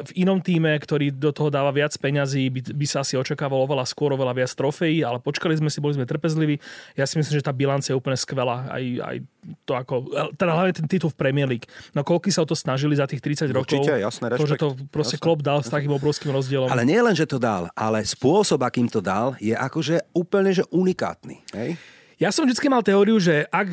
[0.02, 3.86] v inom týme, ktorý do toho dáva viac peňazí, by, by sa asi očakávalo oveľa
[3.86, 6.58] skôr, oveľa viac trofejí, ale počkali sme si, boli sme trpezliví.
[6.98, 8.66] Ja si myslím, že tá bilancia je úplne skvelá.
[8.66, 9.16] Aj, aj
[9.62, 9.94] to ako,
[10.34, 11.70] teda hlavne ten titul v Premier League.
[11.94, 13.78] No koľko sa o to snažili za tých 30 rokov.
[13.78, 16.66] Určite, jasné, to, že to proste jasné, Klopp dal s takým obrovským rozdielom.
[16.66, 20.66] Ale nie len, že to dal, ale spôsob, akým to dal, je akože úplne že
[20.74, 21.46] unikátny.
[21.54, 21.78] Hej?
[22.22, 23.66] Ja som vždy mal teóriu, že ak,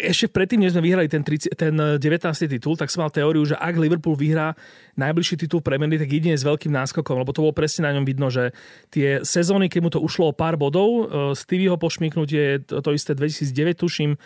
[0.00, 2.00] ešte predtým, než sme vyhrali ten, 30, ten 19.
[2.48, 4.56] titul, tak som mal teóriu, že ak Liverpool vyhrá
[4.96, 8.04] najbližší titul Premier League, tak jedine s veľkým náskokom, lebo to bolo presne na ňom
[8.04, 8.52] vidno, že
[8.92, 11.04] tie sezóny, keď mu to ušlo o pár bodov, e,
[11.36, 14.18] Stevieho pošmiknutie, to, to isté 2009 tuším, e,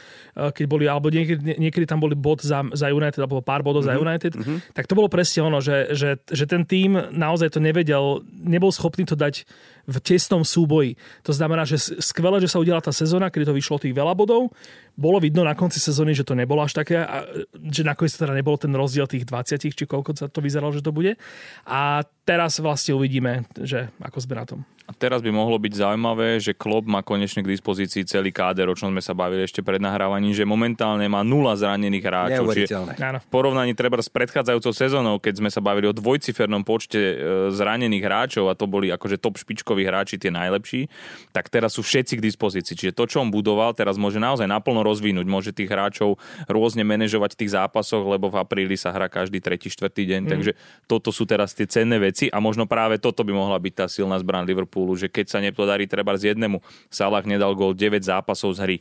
[0.51, 3.95] keď boli, alebo niekedy, niekedy tam boli bod za, za United, alebo pár bodov mm-hmm.
[3.95, 4.59] za mhm, United, mm-hmm.
[4.75, 9.07] tak to bolo presne ono, že, že, že ten tým naozaj to nevedel, nebol schopný
[9.07, 9.47] to dať
[9.85, 10.97] v tesnom súboji.
[11.29, 14.53] To znamená, že skvelé, že sa udiala tá sezóna, kedy to vyšlo tých veľa bodov.
[14.95, 17.27] Bolo vidno na konci sezóny, že to nebolo až také, a,
[17.59, 20.85] že nakoniec to teda nebol ten rozdiel tých 20, či koľko sa to vyzeralo, že
[20.85, 21.19] to bude.
[21.67, 24.61] A teraz vlastne uvidíme, že ako sme na tom.
[24.85, 28.77] A teraz by mohlo byť zaujímavé, že Klopp má konečne k dispozícii celý káder, o
[28.77, 32.53] čom sme sa bavili ešte pred nahrávaním, že momentálne má nula zranených hráčov.
[32.53, 32.69] Čiže
[33.01, 37.15] v porovnaní treba s predchádzajúcou sezónou, keď sme sa bavili o dvojcifernom počte e,
[37.57, 40.93] zranených hráčov a to boli akože top špičkoví hráči, tie najlepší,
[41.33, 42.77] tak teraz sú všetci k dispozícii.
[42.77, 45.25] Čiže to, čo on budoval, teraz môže naozaj naplno rozvinúť.
[45.25, 49.73] Môže tých hráčov rôzne manažovať v tých zápasoch, lebo v apríli sa hrá každý tretí,
[49.73, 50.21] štvrtý deň.
[50.21, 50.29] Mm.
[50.29, 50.53] Takže
[50.85, 54.17] toto sú teraz tie cenné veci a možno práve toto by mohla byť tá silná
[54.19, 58.61] Liverpool Liverpoolu, že keď sa nepodarí treba z jednému, Salah nedal gol 9 zápasov z
[58.63, 58.79] hry.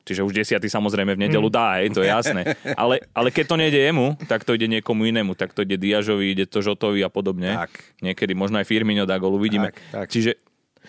[0.00, 1.54] Čiže už desiatý samozrejme v nedelu mm.
[1.54, 2.56] dá, hej, to je jasné.
[2.72, 5.36] Ale, ale keď to nejde jemu, tak to ide niekomu inému.
[5.36, 7.68] Tak to ide Diažovi, ide to Žotovi a podobne.
[7.68, 8.00] Tak.
[8.00, 9.70] Niekedy možno aj Firmino dá gol, uvidíme.
[9.70, 10.06] Tak, tak.
[10.08, 10.40] Čiže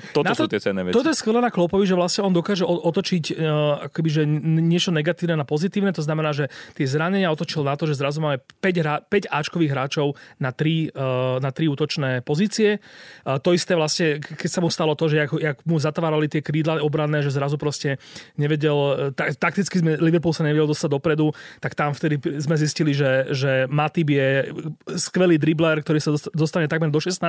[0.10, 0.98] toto to, sú tie cenné veci.
[0.98, 5.38] Toto je skvelé na Klopovi, že vlastne on dokáže otočiť uh, akoby, že niečo negatívne
[5.38, 5.94] na pozitívne.
[5.94, 9.72] To znamená, že tie zranenia otočil na to, že zrazu máme 5, hra, 5 Ačkových
[9.72, 12.82] hráčov na 3, uh, na 3 útočné pozície.
[13.22, 16.42] Uh, to isté vlastne, keď sa mu stalo to, že jak, jak mu zatvárali tie
[16.42, 18.02] krídla obranné, že zrazu proste
[18.36, 23.30] nevedel, ta, takticky sme, Liverpool sa nevedel dostať dopredu, tak tam vtedy sme zistili, že,
[23.32, 24.50] že Matip je
[24.98, 27.22] skvelý dribler, ktorý sa dostane takmer do 16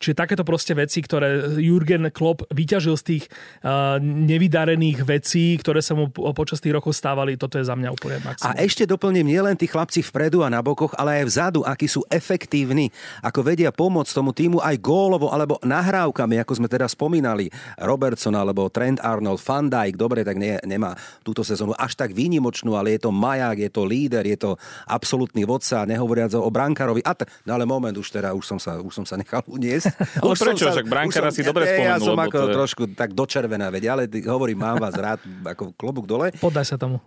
[0.00, 3.24] Čiže takéto proste veci, ktoré Jurgen Jurgen Klopp vyťažil z tých
[3.64, 7.40] uh, nevydarených vecí, ktoré sa mu počas tých rokov stávali.
[7.40, 8.52] Toto je za mňa úplne maximum.
[8.52, 12.04] A ešte doplním nielen tí chlapci vpredu a na bokoch, ale aj vzadu, akí sú
[12.12, 12.92] efektívni,
[13.24, 17.48] ako vedia pomôcť tomu týmu aj gólovo alebo nahrávkami, ako sme teda spomínali.
[17.80, 20.92] Robertson alebo Trent Arnold, Van Dijk, dobre, tak nie, nemá
[21.24, 25.48] túto sezónu až tak výnimočnú, ale je to maják, je to líder, je to absolútny
[25.48, 27.00] vodca, nehovoriac o brankárovi.
[27.08, 29.88] A t- no ale moment, už teda, už som sa, už som sa nechal uniesť.
[30.20, 30.68] ale už prečo?
[30.68, 32.54] Však brankára si dobre spomenul ja som ako je...
[32.56, 36.32] trošku tak dočervená, veď, ale hovorím, mám vás rád, ako klobúk dole.
[36.40, 36.98] Podaj sa tomu.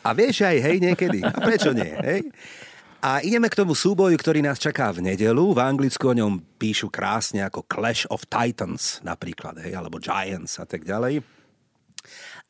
[0.00, 1.20] A vieš aj, hej, niekedy.
[1.20, 2.32] A prečo nie, hej?
[3.00, 5.56] A ideme k tomu súboju, ktorý nás čaká v nedelu.
[5.56, 10.68] V Anglicku o ňom píšu krásne ako Clash of Titans napríklad, hej, alebo Giants a
[10.68, 11.24] tak ďalej.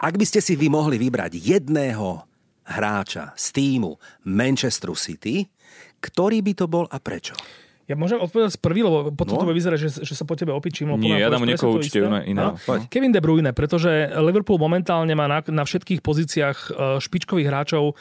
[0.00, 2.26] Ak by ste si vy mohli vybrať jedného
[2.66, 5.46] hráča z týmu Manchester City,
[6.02, 7.34] ktorý by to bol a prečo?
[7.90, 9.42] Ja môžem odpovedať prvý, lebo potom no.
[9.42, 10.94] to vyzerá, že, že sa po tebe opíčim.
[10.94, 12.22] Nie, ja dám niekoho určite iné.
[12.22, 12.54] iné.
[12.54, 12.54] No?
[12.86, 17.98] Kevin De Bruyne, pretože Liverpool momentálne má na, na všetkých pozíciách e, špičkových hráčov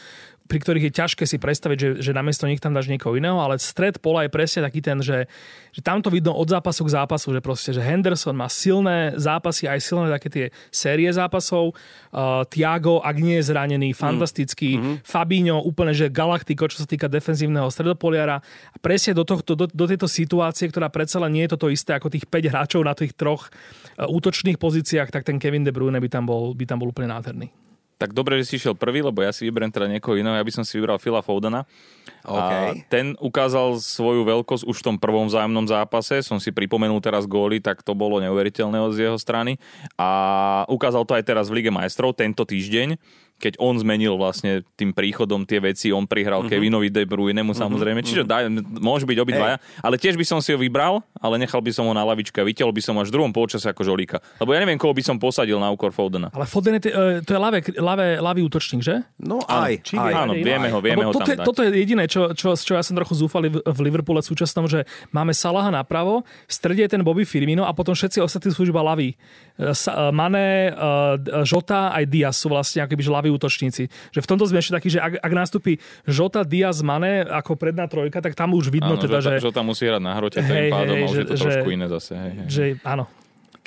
[0.50, 3.62] pri ktorých je ťažké si predstaviť, že, že namiesto nich tam dáš niekoho iného, ale
[3.62, 5.30] stred pola je presne taký ten, že,
[5.70, 9.70] že tam to vidno od zápasu k zápasu, že proste, že Henderson má silné zápasy,
[9.70, 13.98] aj silné také tie série zápasov, uh, Tiago, ak nie je zranený, mm.
[14.02, 14.96] fantastický, mm-hmm.
[15.06, 18.42] Fabinho, úplne, že galaktiko, čo sa týka defenzívneho stredopoliara.
[18.74, 21.94] A presne do, tohto, do, do tejto situácie, ktorá predsa len nie je toto isté
[21.94, 26.02] ako tých 5 hráčov na tých troch uh, útočných pozíciách, tak ten Kevin De Bruyne
[26.02, 27.69] by tam bol, by tam bol úplne nádherný
[28.00, 30.32] tak dobre, že si išiel prvý, lebo ja si vyberiem teda niekoho iného.
[30.32, 31.68] Ja by som si vybral Phila Fodena.
[32.24, 32.32] Okay.
[32.32, 36.24] A ten ukázal svoju veľkosť už v tom prvom vzájomnom zápase.
[36.24, 39.60] Som si pripomenul teraz góly, tak to bolo neuveriteľné z jeho strany.
[40.00, 42.96] A ukázal to aj teraz v Lige majstrov tento týždeň
[43.40, 46.52] keď on zmenil vlastne tým príchodom tie veci, on prihral uh-huh.
[46.52, 47.64] Kevinovi De Bruynemu uh-huh.
[47.64, 48.30] samozrejme, čiže mhm.
[48.30, 48.44] daj,
[48.84, 49.80] môže byť obidvaja, hey.
[49.80, 52.46] ale tiež by som si ho vybral, ale nechal by som ho na lavičke a
[52.46, 54.20] vytiel by som až v druhom polčase ako žolíka.
[54.44, 56.28] Lebo ja neviem, koho by som posadil na úkor Fodena.
[56.36, 59.08] Ale Foden je, e, to je ľavé, ľavé, ľavý útočník, že?
[59.24, 59.80] No aj.
[59.88, 60.74] Či aj, áno, vieme aj.
[60.76, 63.16] ho, vieme ho toto, tam je, toto je jediné, čo, čo, čo ja som trochu
[63.16, 64.84] zúfali v, v Liverpoole súčasnom, že
[65.16, 68.84] máme Salaha napravo, v strede je ten Bobby Firmino a potom všetci ostatní sú iba
[68.84, 69.16] ľaví.
[69.16, 70.74] E, e, Mané,
[71.48, 75.00] Žota aj Diaz sú vlastne akoby ľaví útočníci že v tomto sme ešte takí, že
[75.00, 79.22] ak, ak nastúpi Žota, Diaz, Mane ako predná trojka, tak tam už vidno áno, teda,
[79.22, 79.44] Žota, že...
[79.44, 82.12] Žota musí hrať na hrote, tým hej, pádom, hej, že, že to trošku iné zase.
[82.18, 82.48] Hej, hej.
[82.50, 83.06] Že, áno,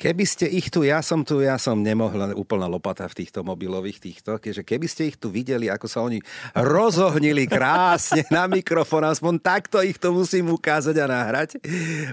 [0.03, 4.03] Keby ste ich tu, ja som tu, ja som nemohla úplná lopata v týchto mobilových
[4.03, 6.19] týchto, keďže keby ste ich tu videli, ako sa oni
[6.51, 11.55] rozohnili krásne na mikrofón, aspoň takto ich to musím ukázať a nahrať.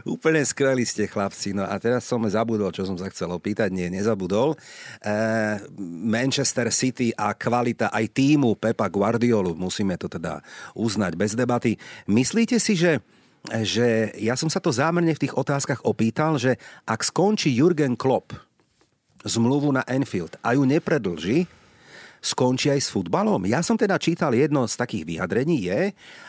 [0.06, 1.50] Úplne skvelí ste chlapci.
[1.50, 3.74] No a teraz som zabudol, čo som sa chcel opýtať.
[3.74, 4.54] Nie, nezabudol.
[4.54, 4.56] E,
[6.06, 10.38] Manchester City a kvalita aj týmu Pepa Guardiolu, musíme to teda
[10.78, 11.74] uznať bez debaty.
[12.06, 13.02] Myslíte si, že
[13.48, 18.36] že ja som sa to zámerne v tých otázkach opýtal, že ak skončí Jurgen Klopp
[19.24, 21.48] zmluvu na Enfield a ju nepredlží,
[22.20, 23.40] skončí aj s futbalom?
[23.48, 25.80] Ja som teda čítal jedno z takých vyjadrení, je,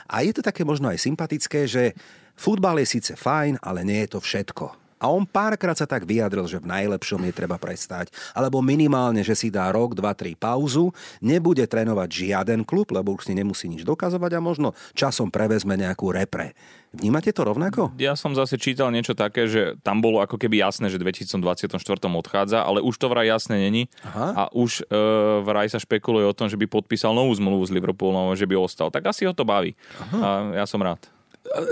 [0.07, 1.91] a je to také možno aj sympatické, že
[2.39, 4.80] futbal je síce fajn, ale nie je to všetko.
[5.01, 8.13] A on párkrát sa tak vyjadril, že v najlepšom je treba prestať.
[8.37, 10.93] Alebo minimálne, že si dá rok, dva, tri pauzu,
[11.25, 16.13] nebude trénovať žiaden klub, lebo už si nemusí nič dokazovať a možno časom prevezme nejakú
[16.13, 16.53] repre.
[16.91, 17.95] Vnímate to rovnako?
[17.95, 21.79] Ja som zase čítal niečo také, že tam bolo ako keby jasné, že v 2024
[22.03, 23.87] odchádza, ale už to vraj jasné není.
[24.03, 24.27] Aha.
[24.35, 24.99] A už e,
[25.39, 28.91] vraj sa špekuluje o tom, že by podpísal novú zmluvu s Liverpoolom, že by ostal.
[28.91, 29.71] Tak asi ho to baví.
[30.03, 30.17] Aha.
[30.19, 30.27] A
[30.59, 30.99] ja som rád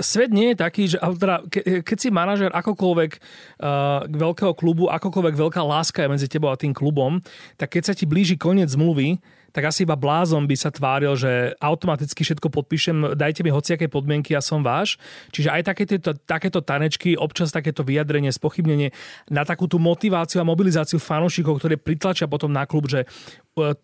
[0.01, 5.35] svet nie je taký, že teda, ke, keď si manažer akokoľvek uh, veľkého klubu, akokoľvek
[5.37, 7.21] veľká láska je medzi tebou a tým klubom,
[7.55, 11.57] tak keď sa ti blíži koniec zmluvy, tak asi iba blázon by sa tváril, že
[11.57, 15.01] automaticky všetko podpíšem, dajte mi hociaké podmienky, ja som váš.
[15.33, 18.93] Čiže aj takéto, takéto tanečky, občas takéto vyjadrenie, spochybnenie
[19.33, 23.09] na takú tú motiváciu a mobilizáciu fanúšikov, ktoré pritlačia potom na klub, že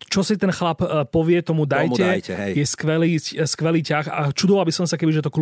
[0.06, 2.52] čo si ten chlap e, povie, tomu dajte, tomu dajte hej.
[2.58, 3.10] je skvelý,
[3.46, 5.32] skvelý ťah a čudoval by som sa, keby že to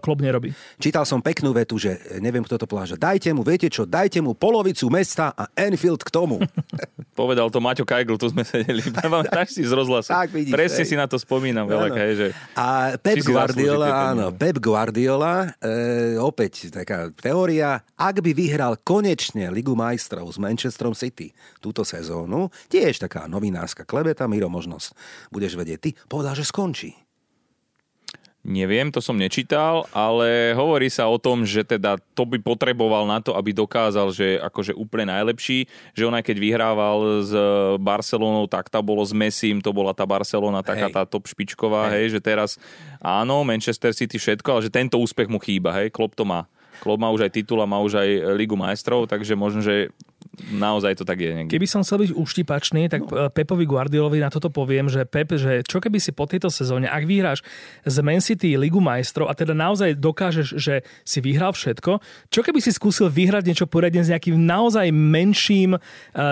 [0.00, 0.52] klub nerobí.
[0.78, 4.32] Čítal som peknú vetu, že neviem, kto to že dajte mu, viete čo, dajte mu
[4.32, 6.38] polovicu mesta a Enfield k tomu.
[7.18, 8.78] Povedal to Maťo Kajgl, tu sme sedeli.
[8.94, 10.14] Pamätáš si z rozhlasu.
[10.14, 10.54] Tak vidíš.
[10.54, 10.90] Presne hej.
[10.90, 12.26] si na to spomínam veľa, hej, že...
[12.54, 19.74] A Pep Guardiola, áno, Pep Guardiola, e, opäť taká teória, ak by vyhral konečne Ligu
[19.74, 24.94] majstrov s Manchesterom City túto sezónu, tiež taká novinárska klebeta, Miro, možnosť
[25.30, 26.96] budeš vedieť ty, povedal, že skončí.
[28.48, 33.20] Neviem, to som nečítal, ale hovorí sa o tom, že teda to by potreboval na
[33.20, 37.32] to, aby dokázal, že akože úplne najlepší, že on aj keď vyhrával s
[37.82, 40.96] Barcelonou, tak tá bolo s Messim, to bola tá Barcelona, taká hej.
[40.96, 42.08] tá top špičková, hej.
[42.08, 42.56] hej, že teraz
[43.04, 46.48] áno, Manchester City všetko, ale že tento úspech mu chýba, hej, Klopp to má.
[46.80, 49.90] Klopp má už aj titul a má už aj Ligu majstrov, takže možno, že
[50.54, 51.50] naozaj to tak je niekde.
[51.50, 53.30] Keby som chcel byť uštipačný, tak no.
[53.30, 57.04] Pepovi Guardiolovi na toto poviem, že Pep, že čo keby si po tejto sezóne, ak
[57.04, 57.42] vyhráš
[57.82, 61.98] z Man City Ligu majstrov a teda naozaj dokážeš, že si vyhral všetko,
[62.30, 65.80] čo keby si skúsil vyhrať niečo poriadne s nejakým naozaj menším uh,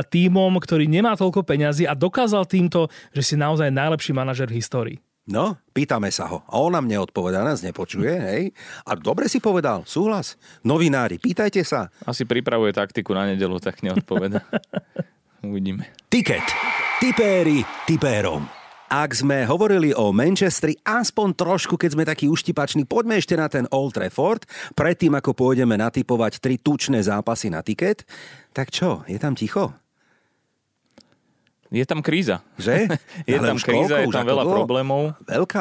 [0.07, 4.99] tímom, ktorý nemá toľko peňazí a dokázal týmto, že si naozaj najlepší manažer v histórii?
[5.27, 6.47] No, pýtame sa ho.
[6.47, 8.43] A on nám neodpovedá, nás nepočuje, hej?
[8.87, 10.39] A dobre si povedal, súhlas.
[10.63, 11.91] Novinári, pýtajte sa.
[12.07, 14.39] Asi pripravuje taktiku na nedelu, tak neodpoveda.
[15.47, 15.91] Uvidíme.
[16.07, 16.47] Tiket.
[17.03, 18.47] Tipéri tipérom.
[18.87, 23.67] Ak sme hovorili o Manchestri, aspoň trošku, keď sme takí uštipační, poďme ešte na ten
[23.75, 24.47] Old Trafford,
[24.79, 28.07] predtým ako pôjdeme natypovať tri tučné zápasy na tiket.
[28.55, 29.75] Tak čo, je tam ticho?
[31.71, 32.43] Je tam kríza.
[32.59, 32.87] Že?
[33.31, 34.55] je Ale tam kríza, koľko, je tam veľa dlho?
[34.55, 35.03] problémov.
[35.27, 35.61] Veľká.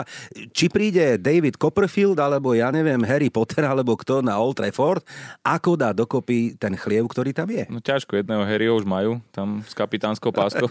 [0.53, 5.01] Či príde David Copperfield, alebo ja neviem, Harry Potter, alebo kto na Old Trafford,
[5.41, 7.65] ako dá dokopy ten chliev, ktorý tam je?
[7.69, 10.69] No ťažko, jedného Harryho už majú, tam s kapitánskou páskou.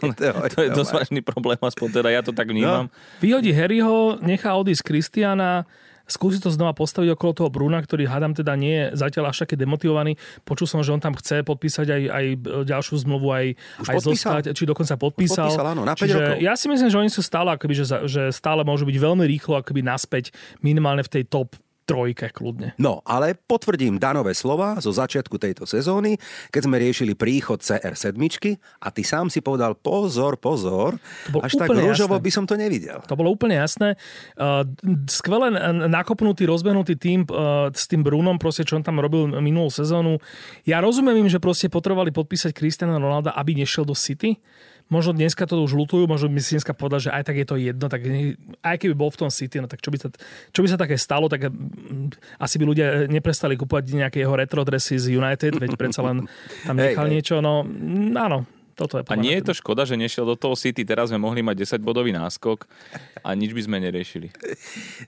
[0.54, 2.86] to je dosť vážny problém, aspoň teda ja to tak vnímam.
[2.86, 2.92] No.
[3.18, 5.66] Vyhodí Harryho, nechá odísť Kristiana,
[6.04, 9.56] skúsi to znova postaviť okolo toho Bruna, ktorý hádam teda nie je zatiaľ až taký
[9.56, 10.20] demotivovaný.
[10.44, 12.24] Počul som, že on tam chce podpísať aj, aj
[12.68, 13.46] ďalšiu zmluvu, aj,
[13.88, 15.48] aj zostať, či dokonca podpísal.
[15.48, 16.36] podpísal áno, na 5 Čiže rokov.
[16.44, 19.56] ja si myslím, že oni sú stále, akoby, že, že stále môžu byť veľmi rýchlo
[19.58, 22.72] akoby naspäť minimálne v tej top trojke kľudne.
[22.80, 26.16] No, ale potvrdím Danové slova zo začiatku tejto sezóny,
[26.48, 28.16] keď sme riešili príchod CR7
[28.80, 30.96] a ty sám si povedal pozor, pozor,
[31.44, 33.04] až tak rúžovo by som to nevidel.
[33.04, 34.00] To bolo úplne jasné.
[35.06, 35.52] Skvelé
[35.92, 37.28] nakopnutý, rozbehnutý tým
[37.70, 40.18] s tým Brunom, proste, čo on tam robil minulú sezónu.
[40.64, 44.40] Ja rozumiem im, že proste potrebovali podpísať Cristiano Ronalda, aby nešiel do City,
[44.92, 47.56] možno dneska to už lutujú, možno by si dneska povedal, že aj tak je to
[47.56, 48.04] jedno, tak
[48.60, 50.08] aj keby bol v tom City, no tak čo by sa,
[50.52, 54.60] čo by sa také stalo, tak mm, asi by ľudia neprestali kúpať nejaké jeho retro
[54.62, 56.28] dresy z United, veď predsa len
[56.68, 58.44] tam nechal hey, niečo, no mm, áno,
[58.74, 61.40] Toto je A nie je to škoda, že nešiel do toho City, teraz sme mohli
[61.40, 62.66] mať 10-bodový náskok
[63.22, 64.34] a nič by sme neriešili.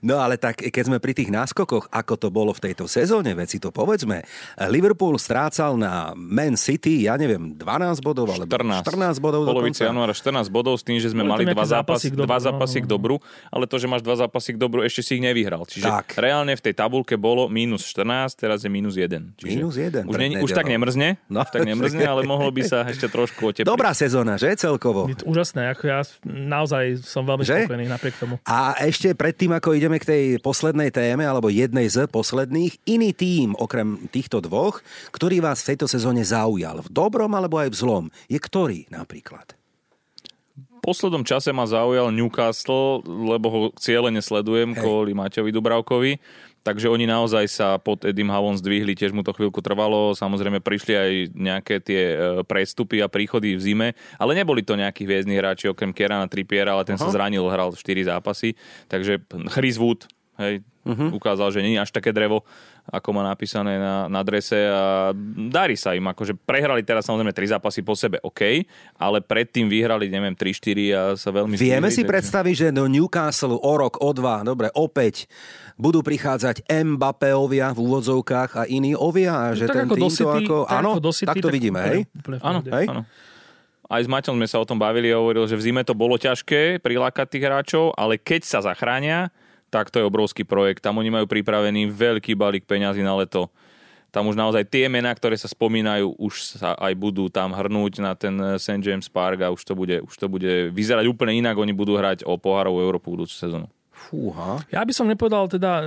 [0.01, 3.59] No ale tak, keď sme pri tých náskokoch, ako to bolo v tejto sezóne, veci
[3.59, 4.23] to povedzme.
[4.67, 9.91] Liverpool strácal na Man City, ja neviem, 12 bodov, alebo 14, 14 bodov Polovici dokonca.
[9.91, 12.77] januára 14 bodov s tým, že sme Boli mali dva, zápasy, dobru, dva no, zápasy
[12.79, 13.15] no, k dobru,
[13.51, 15.67] ale to, že máš dva zápasy k dobru, ešte si ich nevyhral.
[15.67, 16.07] Čiže Tak.
[16.15, 19.35] reálne v tej tabulke bolo minus 14, teraz je minus 1.
[19.37, 21.43] Čiže Minus 1 Už, nie, už tak nemrzne, No.
[21.43, 23.73] už tak nemrzne, ale mohlo by sa ešte trošku otepliť.
[23.73, 25.09] Dobrá sezóna, že celkovo?
[25.09, 27.65] Je to úžasné, ako ja naozaj som veľmi Že?
[27.65, 28.35] spokojný napriek tomu.
[28.45, 33.57] A ešte predtým, ako ideme k tej poslednej téme, alebo jednej z posledných, iný tím,
[33.57, 38.05] okrem týchto dvoch, ktorý vás v tejto sezóne zaujal, v dobrom alebo aj v zlom,
[38.29, 39.57] je ktorý napríklad?
[40.77, 44.79] V poslednom čase ma zaujal Newcastle, lebo ho cieľene sledujem Hej.
[44.79, 46.11] kvôli Maťovi Dubravkovi.
[46.67, 50.11] Takže oni naozaj sa pod Edim Havon zdvihli, tiež mu to chvíľku trvalo.
[50.11, 53.87] Samozrejme prišli aj nejaké tie e, prestupy a príchody v zime,
[54.19, 58.11] ale neboli to nejakí hviezdni hráči okrem Kierana Trippiera, ale ten sa zranil, hral 4
[58.11, 58.59] zápasy.
[58.91, 61.09] Takže Chris Wood, hej, uh-huh.
[61.13, 62.45] ukázal, že nie je až také drevo,
[62.87, 65.11] ako má napísané na, na drese a
[65.51, 66.07] darí sa im.
[66.07, 68.63] Akože prehrali teraz samozrejme 3 zápasy po sebe, OK,
[68.95, 72.85] ale predtým vyhrali, neviem, 3-4 a sa veľmi Vieme zdvihli, si takže- predstaviť, že do
[72.87, 75.27] Newcastle o rok, o dva, dobre, opäť
[75.75, 80.55] budú prichádzať Mbappéovia v úvodzovkách a iní ovia a že tak ten ako týmto ako...
[80.65, 82.45] tak Áno, ako do City, tak to vidíme, úplne- hej?
[82.45, 82.59] Áno.
[82.65, 82.85] Hej?
[82.89, 83.03] áno.
[83.87, 86.19] Aj s Maťom sme sa o tom bavili a hovoril, že v zime to bolo
[86.19, 89.31] ťažké prilákať tých hráčov, ale keď sa zachránia,
[89.67, 90.83] tak to je obrovský projekt.
[90.83, 93.51] Tam oni majú pripravený veľký balík peňazí na leto.
[94.07, 98.15] Tam už naozaj tie mená, ktoré sa spomínajú, už sa aj budú tam hrnúť na
[98.15, 98.79] ten St.
[98.79, 101.59] James Park a už to bude, už to bude vyzerať úplne inak.
[101.59, 103.67] Oni budú hrať o pohárovú Európu budúcu sezónu.
[103.97, 104.61] Fúha.
[104.69, 105.85] Ja by som nepovedal teda e,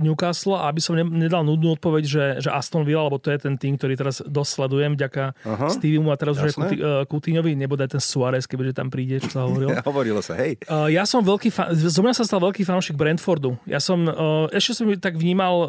[0.00, 3.36] Newcastle a aby som ne- nedal nudnú odpoveď, že, že Aston Villa, lebo to je
[3.36, 5.68] ten tým, ktorý teraz dosť sledujem vďaka Aha.
[5.68, 6.66] Stevemu a teraz už aj Jasné.
[6.80, 9.76] E, Coutinhovi, nebodaj ten Suárez, keďže tam príde, čo sa hovorilo.
[9.94, 10.56] Hovorilo sa, hej.
[10.64, 13.60] Uh, ja som veľký fan, zo mňa sa stal veľký fanúšik Brentfordu.
[13.68, 14.08] Ja som,
[14.50, 15.68] ešte som tak vnímal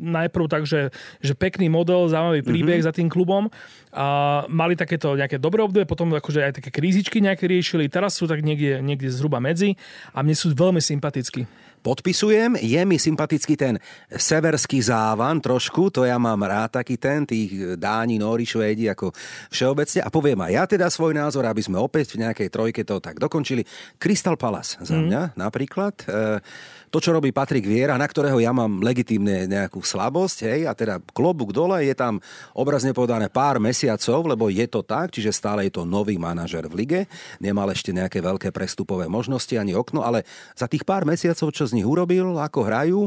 [0.00, 2.88] najprv tak, že, že pekný model, zaujímavý príbeh mm-hmm.
[2.88, 3.50] za tým klubom.
[3.90, 7.90] A mali takéto nejaké dobré obdobie, potom akože aj také krízičky nejaké riešili.
[7.90, 9.74] Teraz sú tak niekde, niekde zhruba medzi
[10.14, 11.46] a mne sú veľmi sympatickí.
[11.80, 13.80] Podpisujem, je mi sympatický ten
[14.12, 19.16] severský závan trošku, to ja mám rád taký ten, tých Dáni, Nóri, Švédi ako
[19.48, 20.04] všeobecne.
[20.04, 23.16] A poviem aj ja teda svoj názor, aby sme opäť v nejakej trojke to tak
[23.16, 23.64] dokončili.
[23.96, 26.04] Crystal Palace za mňa napríklad.
[26.04, 26.44] E,
[26.90, 30.98] to, čo robí Patrik Viera, na ktorého ja mám legitímne nejakú slabosť, hej, a teda
[31.14, 32.18] klobúk dole, je tam
[32.50, 36.82] obrazne povedané pár mesiacov, lebo je to tak, čiže stále je to nový manažer v
[36.82, 37.00] lige,
[37.38, 40.26] nemal ešte nejaké veľké prestupové možnosti ani okno, ale
[40.58, 43.00] za tých pár mesiacov, čo z nich urobil, ako hrajú,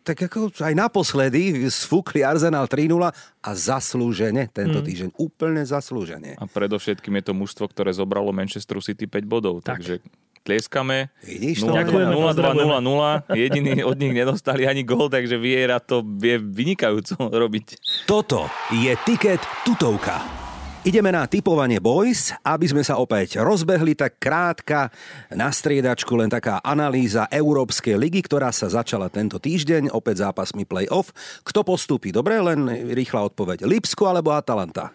[0.00, 5.12] tak ako aj naposledy sfúkli Arsenal 3-0 a zaslúžene tento týždeň.
[5.20, 6.32] Úplne zaslúžene.
[6.40, 9.60] A predovšetkým je to mužstvo, ktoré zobralo Manchester City 5 bodov.
[9.60, 9.84] Tak.
[9.84, 10.00] Takže
[10.46, 11.10] tlieskame.
[11.26, 11.74] Vidíš to?
[11.74, 13.34] 0-2, Ďakujeme, 0-2, 0-0.
[13.34, 17.66] Jediný od nich nedostali ani gol, takže Viera to vie vynikajúco robiť.
[18.06, 20.46] Toto je tiket tutovka.
[20.86, 24.86] Ideme na typovanie boys, aby sme sa opäť rozbehli, tak krátka
[25.34, 31.10] na striedačku, len taká analýza Európskej ligy, ktorá sa začala tento týždeň, opäť zápasmi play-off.
[31.42, 32.14] Kto postúpi?
[32.14, 33.66] Dobre, len rýchla odpoveď.
[33.66, 34.94] Lipsko alebo Atalanta?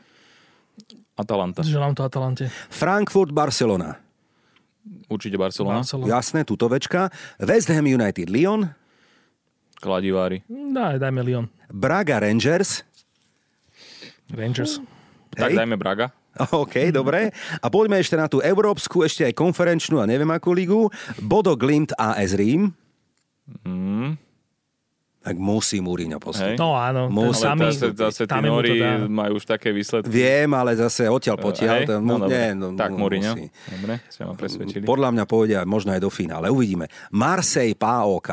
[1.19, 1.59] Atalanta.
[1.59, 2.47] Želám to Atalante.
[2.71, 4.10] Frankfurt, Barcelona.
[5.07, 5.85] Určite Barcelona.
[5.85, 6.09] Barcelona.
[6.09, 7.13] Jasné, tutovečka.
[7.37, 8.73] West Ham United, Lyon.
[9.81, 10.45] Kladivári.
[10.49, 11.45] Daj, dajme Lyon.
[11.69, 12.85] Braga, Rangers.
[14.29, 14.81] Rangers.
[15.33, 15.57] Tak Hej.
[15.57, 16.13] dajme Braga.
[16.63, 17.35] OK, dobre.
[17.59, 20.87] A poďme ešte na tú európsku, ešte aj konferenčnú a neviem akú ligu.
[21.19, 22.71] Bodo Glimt AS Rím.
[23.67, 24.15] Mm.
[25.21, 26.57] Tak musí Múriňo postúpiť.
[26.57, 26.57] Hej.
[26.57, 27.45] No áno, Musí.
[27.45, 30.09] Ale zase, zase tí Nori majú už také výsledky.
[30.09, 31.75] Viem, ale zase odtiaľ potiaľ.
[31.77, 31.85] Hej?
[31.85, 32.33] to No, dobre.
[32.33, 33.33] nie, no, tak Mourinho.
[33.33, 33.45] musí.
[33.69, 34.81] Dobre, sme ma presvedčili.
[34.81, 36.49] Podľa mňa povedia možno aj do finále.
[36.49, 36.89] Uvidíme.
[37.11, 38.29] Marseille PAOK.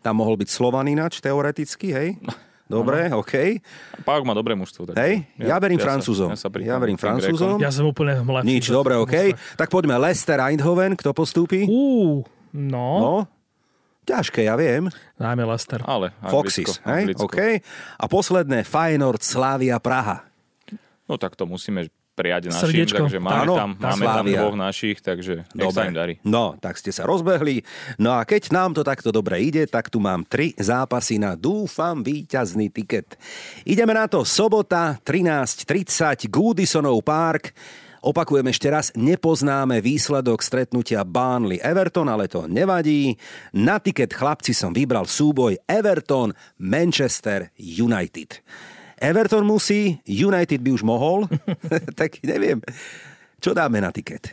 [0.00, 2.08] Tam mohol byť Slovan ináč, teoreticky, hej?
[2.70, 3.58] Dobre, OK.
[4.06, 4.86] Pák má dobré mužstvo.
[4.86, 6.30] Tak Hej, ja, verím sa- Francúzom.
[6.30, 7.58] Ja, sa Ja tým Francúzom.
[7.58, 8.46] Ja som úplne mlepší.
[8.46, 9.34] Nič, dobre, OK.
[9.58, 11.66] Tak poďme Leicester Eindhoven, kto postúpi?
[11.66, 12.22] Uú,
[12.54, 13.14] no, No,
[14.10, 14.90] ťažké, ja viem.
[15.14, 15.80] dajme Leicester.
[15.86, 17.02] Ale Foxys, Anglicko, hej?
[17.06, 17.24] Anglicko.
[17.24, 17.38] OK.
[17.96, 20.26] A posledné Feyenoord Slavia Praha.
[21.06, 23.00] No tak to musíme prijať našim, Srdiečko.
[23.00, 24.38] takže máme Áno, tam, máme tam Slavia.
[24.44, 26.14] dvoch našich, takže nech sa im darí.
[26.20, 27.64] No, tak ste sa rozbehli.
[27.96, 32.04] No a keď nám to takto dobre ide, tak tu mám tri zápasy na dúfam
[32.04, 33.16] víťazný tiket.
[33.64, 34.20] Ideme na to.
[34.22, 37.56] Sobota 13.30 Goodisonov Park.
[38.00, 43.20] Opakujem ešte raz, nepoznáme výsledok stretnutia Burnley-Everton, ale to nevadí.
[43.52, 48.40] Na tiket chlapci som vybral súboj Everton-Manchester United.
[48.96, 51.28] Everton musí, United by už mohol,
[52.00, 52.64] tak neviem.
[53.36, 54.32] Čo dáme na tiket?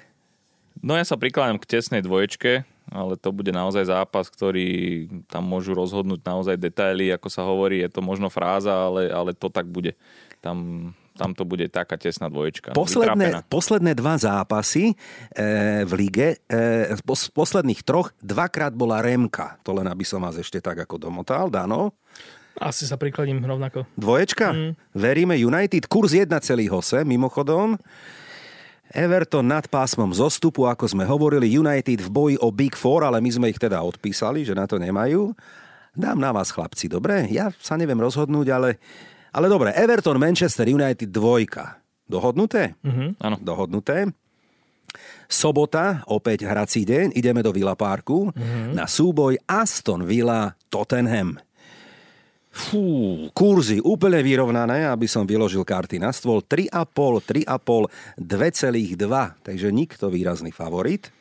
[0.80, 5.75] No ja sa prikláňam k tesnej dvoječke, ale to bude naozaj zápas, ktorý tam môžu
[5.75, 9.91] rozhodnúť naozaj detaily, ako sa hovorí, je to možno fráza, ale, ale to tak bude.
[10.39, 12.77] Tam, tam to bude taká tesná dvoječka.
[12.77, 17.01] Posledné, posledné dva zápasy e, v lige, e, z
[17.34, 19.58] posledných troch, dvakrát bola Remka.
[19.65, 21.97] To len aby som vás ešte tak ako domotal, Dano.
[22.58, 23.85] Asi sa prikladím rovnako.
[23.98, 24.54] Dvoječka?
[24.54, 24.71] Mm.
[24.98, 25.85] Veríme United.
[25.85, 27.77] Kurs 1,8 mimochodom.
[28.96, 33.29] Everton nad pásmom zostupu, ako sme hovorili, United v boji o Big Four, ale my
[33.29, 35.35] sme ich teda odpísali, že na to nemajú.
[35.91, 37.27] Dám na vás, chlapci, dobre?
[37.27, 38.69] Ja sa neviem rozhodnúť, ale,
[39.32, 39.73] ale dobre.
[39.75, 41.80] Everton, Manchester United dvojka.
[42.08, 42.80] Dohodnuté?
[42.82, 43.10] Mm-hmm.
[43.19, 43.36] Áno.
[43.44, 44.08] Dohodnuté.
[45.28, 48.71] Sobota, opäť hrací deň, ideme do Villa Parku mm-hmm.
[48.71, 51.36] na súboj Aston Villa Tottenham.
[52.58, 56.42] Fú, kurzy úplne vyrovnané, aby som vyložil karty na stôl.
[56.42, 61.13] 3,5, 3,5, 2,2, takže nikto výrazný favorit.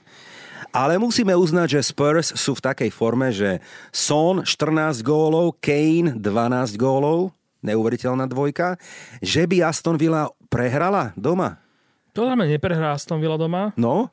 [0.72, 3.60] Ale musíme uznať, že Spurs sú v takej forme, že
[3.92, 8.76] Son 14 gólov, Kane 12 gólov, neuveriteľná dvojka,
[9.24, 11.60] že by Aston Villa prehrala doma.
[12.16, 13.76] To znamená, neprehrá Aston Villa doma.
[13.76, 14.12] No,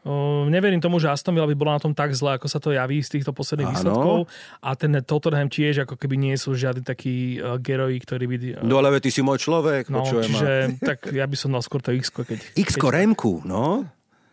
[0.00, 2.72] Uh, neverím tomu, že Aston Villa by bola na tom tak zle, ako sa to
[2.72, 3.76] javí z týchto posledných Áno.
[3.76, 4.18] výsledkov.
[4.64, 8.36] A ten Tottenham tiež ako keby nie sú žiadni takí uh, geroji, ktorí by...
[8.40, 11.84] Uh, no ale ty si môj človek, no, čiže tak ja by som dal skôr
[11.84, 12.24] to X-ko.
[12.24, 12.80] Keď, keď...
[12.80, 13.84] Remku, no.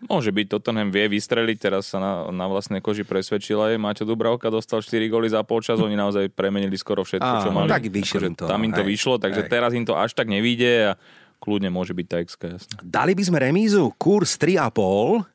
[0.05, 4.53] Môže byť, Tottenham vie vystreliť, teraz sa na, na vlastnej koži presvedčila aj Maťo Dubravka
[4.53, 7.65] dostal 4 góly za polčas, oni naozaj premenili skoro všetko, Á, čo mali.
[7.65, 7.89] Tak
[8.37, 8.45] to.
[8.45, 9.49] Tam im to aj, vyšlo, takže aj.
[9.49, 11.01] teraz im to až tak nevíde a
[11.41, 12.77] kľudne môže byť tá x jasné.
[12.85, 15.33] Dali by sme remízu, kurz 3,5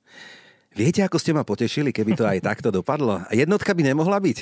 [0.72, 3.20] Viete, ako ste ma potešili, keby to aj takto dopadlo?
[3.28, 4.38] Jednotka by nemohla byť?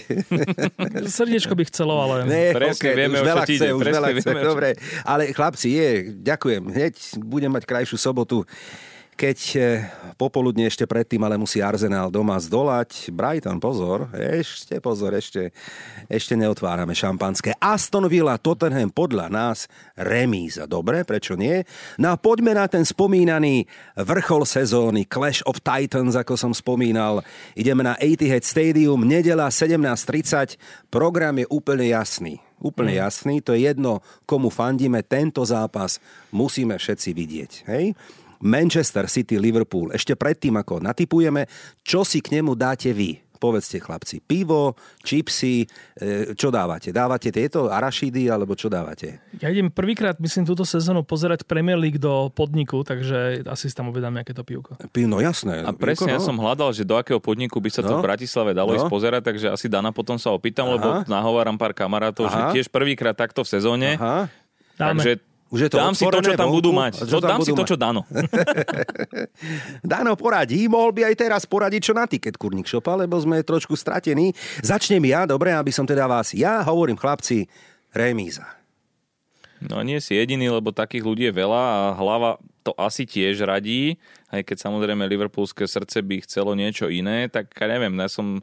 [1.16, 2.28] Srdiečko by chcelo, ale...
[2.28, 4.30] Nie, presne okay, vieme, už veľa chce, už veľa chce.
[4.38, 4.68] Dobre,
[5.02, 5.90] ale chlapci, je,
[6.22, 6.62] ďakujem.
[6.70, 6.94] Hneď
[7.26, 8.46] budem mať krajšiu sobotu
[9.20, 9.60] keď e,
[10.16, 13.12] popoludne ešte predtým ale musí Arsenal doma zdolať.
[13.12, 15.52] Brighton, pozor, ešte pozor, ešte,
[16.08, 17.52] ešte neotvárame šampanské.
[17.60, 20.64] Aston Villa, Tottenham podľa nás remíza.
[20.64, 21.60] Dobre, prečo nie?
[22.00, 23.68] No a poďme na ten spomínaný
[24.00, 27.20] vrchol sezóny Clash of Titans, ako som spomínal.
[27.52, 30.56] Ideme na Etihad Stadium, nedela 17.30.
[30.88, 32.40] Program je úplne jasný.
[32.60, 33.00] Úplne mm.
[33.00, 35.96] jasný, to je jedno, komu fandíme, tento zápas
[36.28, 37.52] musíme všetci vidieť.
[37.72, 37.96] Hej?
[38.40, 39.92] Manchester City, Liverpool.
[39.92, 41.44] Ešte predtým, ako natypujeme,
[41.84, 43.20] čo si k nemu dáte vy?
[43.40, 45.64] Povedzte chlapci, pivo, čipsy,
[45.96, 46.92] e, čo dávate?
[46.92, 49.16] Dávate tieto arašidy, alebo čo dávate?
[49.40, 53.88] Ja idem prvýkrát, myslím, túto sezónu pozerať Premier League do podniku, takže asi si tam
[53.88, 54.76] uvedám nejaké to pivko.
[55.08, 55.64] No jasné.
[55.64, 56.16] A presne, pivko, no.
[56.16, 58.04] ja som hľadal, že do akého podniku by sa to no.
[58.04, 58.76] v Bratislave dalo no.
[58.76, 60.72] ísť pozerať, takže asi Dana potom sa opýtam, Aha.
[60.76, 62.52] lebo nahováram pár kamarátov, Aha.
[62.52, 63.96] že tiež prvýkrát takto v sezóne.
[63.96, 64.28] Aha.
[64.76, 67.02] Takže už je to Dám si to, čo tam budú mať.
[67.10, 68.06] Čo, dám si to, čo Dano.
[69.82, 73.74] Dano poradí, mohol by aj teraz poradiť, čo na tiket Kurník Šopa, lebo sme trošku
[73.74, 74.30] stratení.
[74.62, 76.30] Začnem ja, dobre, aby som teda vás...
[76.38, 77.50] Ja hovorím, chlapci,
[77.90, 78.46] remíza.
[79.60, 84.00] No nie si jediný, lebo takých ľudí je veľa a hlava to asi tiež radí,
[84.30, 88.40] aj keď samozrejme liverpoolské srdce by chcelo niečo iné, tak ja neviem, ja som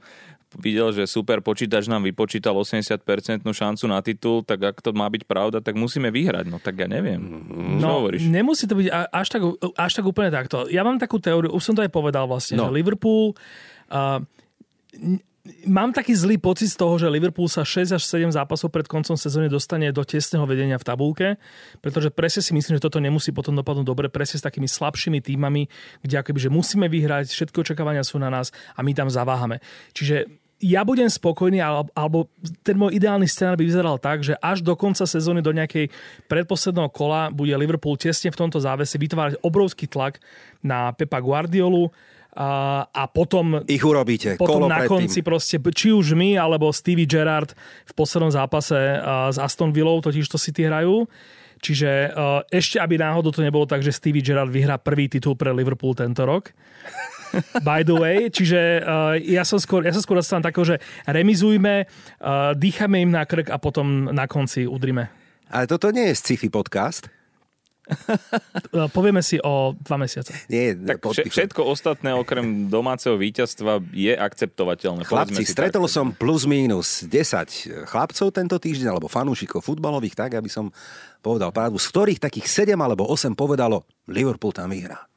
[0.58, 2.97] videl, že super počítač nám vypočítal 80%
[3.45, 6.49] šancu na titul, tak ak to má byť pravda, tak musíme vyhrať.
[6.49, 7.22] No tak ja neviem.
[7.78, 8.26] Čo no, hovoríš?
[8.28, 9.41] nemusí to byť až tak,
[9.78, 10.66] až tak úplne takto.
[10.68, 12.70] Ja mám takú teóriu, už som to aj povedal vlastne, no.
[12.70, 13.38] že Liverpool
[13.93, 14.20] uh,
[15.68, 19.16] mám taký zlý pocit z toho, že Liverpool sa 6 až 7 zápasov pred koncom
[19.16, 21.28] sezóny dostane do tesného vedenia v tabulke,
[21.80, 25.72] pretože presne si myslím, že toto nemusí potom dopadnúť dobre, presne s takými slabšími týmami,
[26.03, 29.64] kde akoby, že musíme vyhrať, všetky očakávania sú na nás a my tam zaváhame.
[29.95, 31.62] Čiže ja budem spokojný,
[31.93, 32.26] alebo
[32.66, 35.93] ten môj ideálny scenár by vyzeral tak, že až do konca sezóny, do nejakej
[36.26, 40.18] predposledného kola bude Liverpool tesne v tomto závese vytvárať obrovský tlak
[40.66, 41.93] na Pepa Guardiolu,
[42.38, 44.38] a, a potom, ich urobíte.
[44.38, 47.58] Potom Kolo na konci proste, či už my, alebo Stevie Gerrard
[47.89, 48.78] v poslednom zápase
[49.34, 51.10] s Aston Villou, totiž to City hrajú.
[51.58, 55.49] Čiže uh, ešte, aby náhodou to nebolo tak, že Stevie Gerrard vyhrá prvý titul pre
[55.49, 56.53] Liverpool tento rok.
[57.67, 60.75] By the way, čiže uh, ja som skôr, ja som skôr dostávam takého, že
[61.05, 65.09] remizujme, uh, dýchame im na krk a potom na konci udrime.
[65.47, 67.07] Ale toto nie je sci-fi podcast.
[68.95, 70.36] Povieme si o dva mesiace.
[70.51, 75.07] Nie, tak všetko ostatné okrem domáceho víťazstva je akceptovateľné.
[75.07, 75.93] Chlapci, stretol tak.
[75.95, 80.67] som plus minus 10 chlapcov tento týždeň, alebo fanúšikov futbalových, tak aby som
[81.23, 85.07] povedal pravdu, z ktorých takých 7 alebo 8 povedalo, Liverpool tam vyhrá.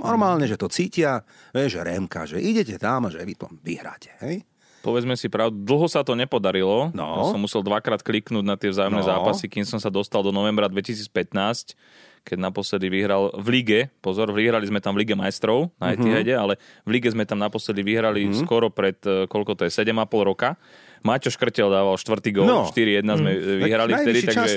[0.00, 1.20] Normálne, že to cítia,
[1.52, 4.12] vieš, že Remka, že idete tam a že vy to vyhráte.
[4.24, 4.42] Hej?
[4.82, 6.90] Povedzme si pravdu, dlho sa to nepodarilo.
[6.90, 7.30] No.
[7.30, 9.06] Som musel dvakrát kliknúť na tie vzájomné No.
[9.06, 11.78] zápasy, kým som sa dostal do novembra 2015,
[12.22, 16.54] keď naposledy vyhral v lige, pozor, vyhrali sme tam v Lige majstrov na Etihade, ale
[16.86, 20.54] v lige sme tam naposledy vyhrali skoro pred, e, koľko to je, 7,5 roka.
[21.02, 22.58] Maťo Škrtel dával štvrtý gól, No.
[22.66, 24.54] 4-1 sme e, vyhrali Tak vtedy, takže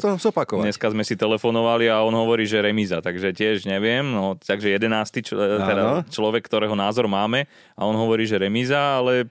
[0.58, 5.22] dneska sme si telefonovali a on hovorí, že remíza, takže tiež neviem, no, takže 11.
[5.22, 5.94] Čl- teda Áno.
[6.06, 9.26] človek, ktorého názor máme a on hovorí, že remíza, ale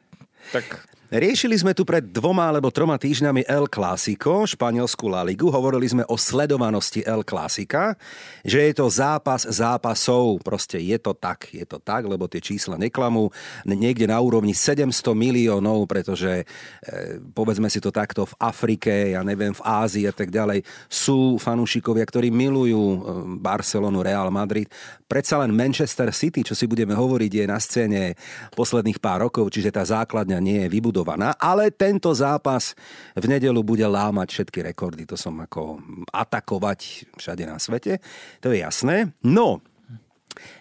[0.51, 0.67] tak
[1.13, 5.53] Riešili sme tu pred dvoma alebo troma týždňami El Clásico, španielskú La Ligu.
[5.53, 7.93] Hovorili sme o sledovanosti El Clásica,
[8.41, 10.41] že je to zápas zápasov.
[10.41, 13.29] Proste je to tak, je to tak, lebo tie čísla neklamú.
[13.69, 16.45] Niekde na úrovni 700 miliónov, pretože e,
[17.21, 22.09] povedzme si to takto v Afrike, ja neviem, v Ázii a tak ďalej, sú fanúšikovia,
[22.09, 22.99] ktorí milujú e,
[23.45, 24.73] Barcelonu, Real Madrid.
[25.05, 28.17] Predsa len Manchester City, čo si budeme hovoriť, je na scéne
[28.57, 30.94] posledných pár rokov, čiže tá základňa nie je vybudovaná,
[31.41, 32.79] ale tento zápas
[33.19, 35.03] v nedelu bude lámať všetky rekordy.
[35.11, 35.83] To som ako
[36.15, 37.99] atakovať všade na svete,
[38.39, 39.11] to je jasné.
[39.27, 39.59] No,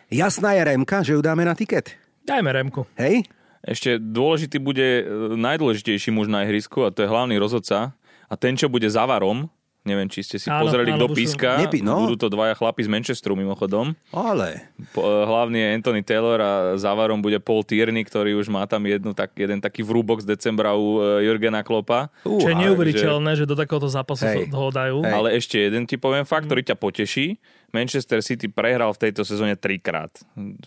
[0.09, 1.93] jasná je Remka, že ju dáme na tiket.
[2.23, 2.88] Dajme Remku.
[2.97, 3.27] Hej?
[3.63, 5.03] Ešte dôležitý bude e,
[5.39, 7.95] najdôležitejší muž na ihrisku a to je hlavný rozhodca.
[8.27, 9.47] A ten, čo bude za varom,
[9.84, 11.59] neviem, či ste si Áno, pozreli, áno, kto píska.
[11.59, 12.07] Nepi- no.
[12.07, 13.95] Budú to dvaja chlapi z Manchesteru mimochodom.
[14.15, 14.71] Ale...
[14.95, 18.63] Po, e, hlavný je Anthony Taylor a za varom bude Paul Tierney, ktorý už má
[18.65, 22.07] tam jednu, tak, jeden taký vrúbok z decembra u e, Jurgena Klopa.
[22.23, 24.51] Čo je neuveriteľné, že do takéhoto zápasu Hej.
[24.55, 25.03] ho dajú.
[25.03, 25.13] Hej.
[25.13, 27.38] Ale ešte jeden ti poviem fakt, ktorý ťa poteší.
[27.73, 30.13] Manchester City prehral v tejto sezóne trikrát.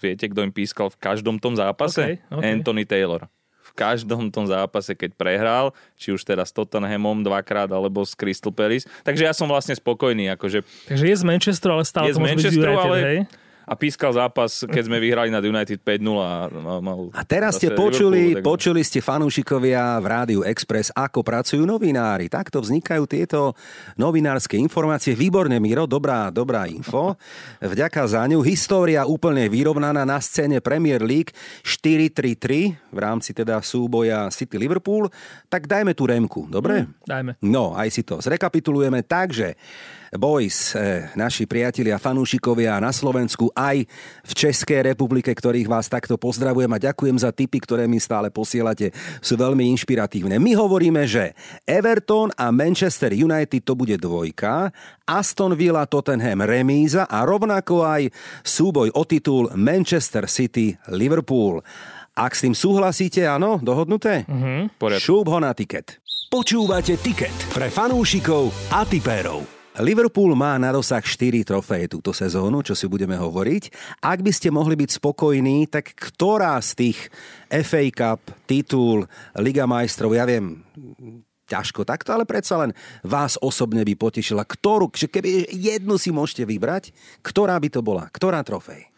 [0.02, 2.18] Viete, kto im pískal v každom tom zápase?
[2.18, 2.42] OK, OK.
[2.42, 3.30] Anthony Taylor.
[3.76, 8.88] Každom tom zápase, keď prehral, či už teda s Tottenhamom dvakrát, alebo s Crystal Palace.
[9.04, 10.32] Takže ja som vlastne spokojný.
[10.32, 12.98] Akože Takže je z Manchesteru, ale stále je to môže byť United, ale...
[13.04, 13.20] hej?
[13.66, 17.74] A pískal zápas, keď sme vyhrali nad United 5-0 a mal- mal A teraz ste
[17.74, 22.30] počuli, tak- počuli ste fanúšikovia v Rádiu Express, ako pracujú novinári.
[22.30, 23.58] Takto vznikajú tieto
[23.94, 25.12] novinárske informácie.
[25.12, 27.18] Výborne, Miro, dobrá, dobrá info.
[27.58, 28.38] Vďaka za ňu.
[28.40, 31.34] História úplne vyrovnaná na scéne Premier League
[31.66, 35.10] 4-3-3 v rámci teda súboja City Liverpool.
[35.46, 36.86] Tak dajme tú remku, dobre?
[37.02, 37.34] Dajme.
[37.42, 39.02] No, aj si to zrekapitulujeme.
[39.02, 39.58] Takže,
[40.20, 43.86] boys, eh, naši priatelia, fanúšikovia na Slovensku, aj
[44.24, 48.92] v Českej republike, ktorých vás takto pozdravujem a ďakujem za tipy, ktoré mi stále posielate.
[49.24, 50.36] Sú veľmi inšpiratívne.
[50.36, 51.32] My hovoríme, že
[51.64, 54.74] Everton a Manchester United to bude dvojka,
[55.06, 58.10] Aston Villa, Tottenham remíza a rovnako aj
[58.42, 61.62] súboj o titul Manchester City, Liverpool.
[62.16, 64.24] Ak s tým súhlasíte, áno, dohodnuté?
[64.80, 65.04] poriadku.
[65.04, 66.00] Šúb ho na tiket.
[66.26, 69.55] Počúvate tiket pre fanúšikov a tipérov.
[69.80, 73.68] Liverpool má na dosah 4 trofeje túto sezónu, čo si budeme hovoriť.
[74.00, 76.98] Ak by ste mohli byť spokojní, tak ktorá z tých
[77.50, 79.04] FA Cup, titul,
[79.36, 80.64] Liga majstrov, ja viem,
[81.46, 82.74] ťažko takto, ale predsa len
[83.06, 84.42] vás osobne by potešila.
[84.42, 86.90] Ktorú, že keby jednu si môžete vybrať,
[87.22, 88.10] ktorá by to bola?
[88.10, 88.90] Ktorá trofej?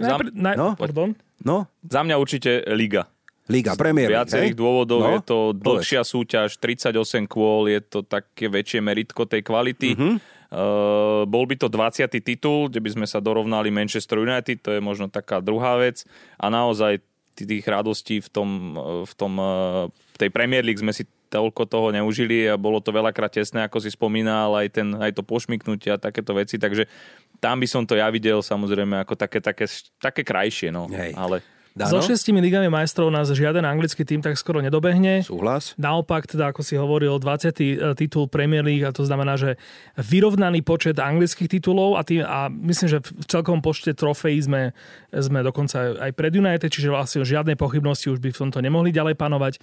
[0.00, 0.68] Najpr- naj- no?
[0.80, 1.12] Pardon?
[1.40, 3.08] No, Za mňa určite Liga.
[3.50, 4.60] Liga Premier League, viacerých hej?
[4.62, 4.98] dôvodov.
[5.02, 5.66] No, Je to povedz.
[5.66, 9.98] dlhšia súťaž, 38 kôl, je to také väčšie meritko tej kvality.
[9.98, 10.38] Mhm.
[10.50, 12.10] Uh, bol by to 20.
[12.26, 16.02] titul, kde by sme sa dorovnali Manchester United, to je možno taká druhá vec.
[16.42, 16.98] A naozaj
[17.38, 19.86] tých radostí v tom, uh, v tom uh,
[20.18, 23.94] tej Premier League sme si toľko toho neužili a bolo to veľakrát tesné, ako si
[23.94, 26.90] spomínal, aj, ten, aj to pošmiknutie a takéto veci, takže
[27.38, 29.70] tam by som to ja videl samozrejme ako také, také,
[30.02, 30.90] také krajšie, no.
[30.90, 31.14] Hej.
[31.14, 31.38] Ale
[31.80, 31.96] Dano?
[31.96, 35.24] So šestimi ligami majstrov nás žiaden anglický tým tak skoro nedobehne.
[35.24, 35.72] Súhlas?
[35.80, 37.96] Naopak, teda, ako si hovoril, 20.
[37.96, 39.56] titul Premier League a to znamená, že
[39.96, 44.76] vyrovnaný počet anglických titulov a, tým, a myslím, že v celkovom počte trofejí sme,
[45.08, 49.16] sme dokonca aj pred United, čiže vlastne žiadnej pochybnosti už by v tomto nemohli ďalej
[49.16, 49.54] panovať.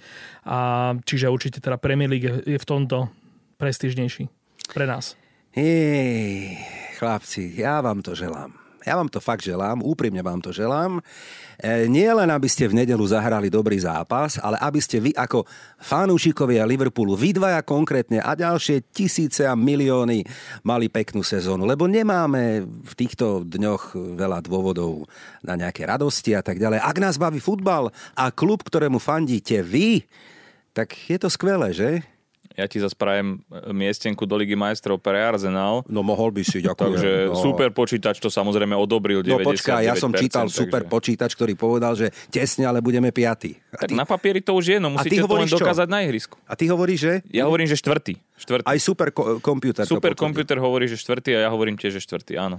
[0.42, 0.58] A,
[1.06, 3.06] čiže určite teda Premier League je, je v tomto
[3.62, 4.26] prestížnejší
[4.74, 5.14] pre nás.
[5.54, 6.58] Jej,
[6.98, 8.67] chlapci, ja vám to želám.
[8.86, 11.02] Ja vám to fakt želám, úprimne vám to želám.
[11.58, 15.42] E, nie len, aby ste v nedelu zahrali dobrý zápas, ale aby ste vy ako
[15.82, 20.22] fanúšikovia Liverpoolu, vy dvaja konkrétne a ďalšie tisíce a milióny
[20.62, 25.06] mali peknú sezónu, lebo nemáme v týchto dňoch veľa dôvodov
[25.42, 26.78] na nejaké radosti a tak ďalej.
[26.78, 30.06] Ak nás baví futbal a klub, ktorému fandíte vy,
[30.70, 32.17] tak je to skvelé, že?
[32.58, 33.38] Ja ti zase prajem
[33.70, 35.86] miestenku do Ligy majstrov pre Arsenal.
[35.86, 36.74] No mohol by si, ďakujem.
[36.74, 37.38] Takže no.
[37.38, 39.30] super počítač to samozrejme odobril 99%.
[39.30, 40.90] No počkaj, ja som čítal super takže...
[40.90, 43.54] počítač, ktorý povedal, že tesne, ale budeme piatý.
[43.70, 45.62] A Tak ty, na papieri to už je, no musíte to len hovoríš čo?
[45.62, 46.34] dokázať na ihrisku.
[46.42, 48.18] a ty hovoríš, že Ja hovorím, že štvrtý.
[48.42, 48.66] štvrtý.
[48.66, 49.86] aj super ko- počítač.
[49.86, 52.58] to Super počítač hovorí, že štvrtý a ja hovorím tiež, že štvrtý, áno.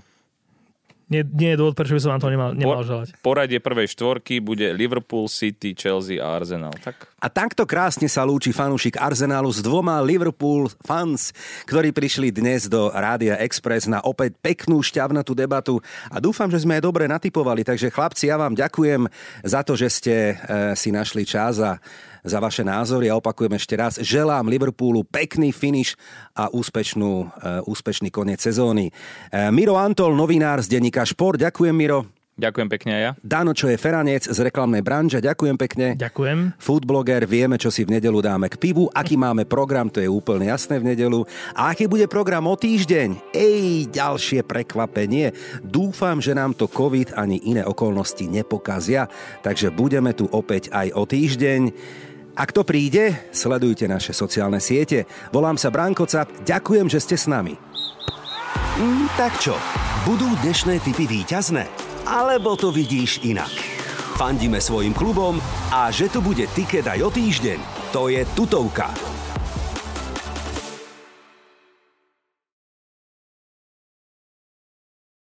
[1.10, 3.18] Nie, nie je dôvod, prečo by som vám to nemal, nemal želať.
[3.26, 6.70] Poradie prvej štvorky bude Liverpool, City, Chelsea a Arsenal.
[6.86, 11.36] Tak A takto krásne sa lúči fanúšik Arsenálu s dvoma Liverpool fans,
[11.68, 16.80] ktorí prišli dnes do Rádia Express na opäť peknú šťavnatú debatu a dúfam, že sme
[16.80, 17.68] aj dobre natypovali.
[17.68, 19.12] Takže chlapci, ja vám ďakujem
[19.44, 20.34] za to, že ste e,
[20.80, 21.76] si našli čas a
[22.24, 26.00] za vaše názory a opakujem ešte raz, želám Liverpoolu pekný finish
[26.32, 27.28] a úspešnú, e,
[27.68, 28.96] úspešný koniec sezóny.
[29.28, 32.19] E, Miro Antol, novinár z denníka Šport, ďakujem Miro.
[32.40, 33.12] Ďakujem pekne aj ja.
[33.20, 35.88] Dano, čo je Feranec z reklamnej branže, ďakujem pekne.
[36.00, 36.56] Ďakujem.
[36.56, 40.48] Foodbloger, vieme, čo si v nedelu dáme k pivu, aký máme program, to je úplne
[40.48, 41.28] jasné v nedelu.
[41.52, 43.36] A aký bude program o týždeň?
[43.36, 45.36] Ej, ďalšie prekvapenie.
[45.60, 49.12] Dúfam, že nám to COVID ani iné okolnosti nepokazia,
[49.44, 51.62] takže budeme tu opäť aj o týždeň.
[52.40, 55.04] Ak to príde, sledujte naše sociálne siete.
[55.36, 57.60] Volám sa Branko Cap, ďakujem, že ste s nami.
[58.80, 59.60] Mm, tak čo,
[60.08, 61.89] budú dnešné typy víťazné?
[62.10, 63.54] Alebo to vidíš inak?
[64.18, 65.38] Fandíme svojim klubom
[65.70, 67.60] a že tu bude tiket aj o týždeň,
[67.94, 69.19] to je tutovka.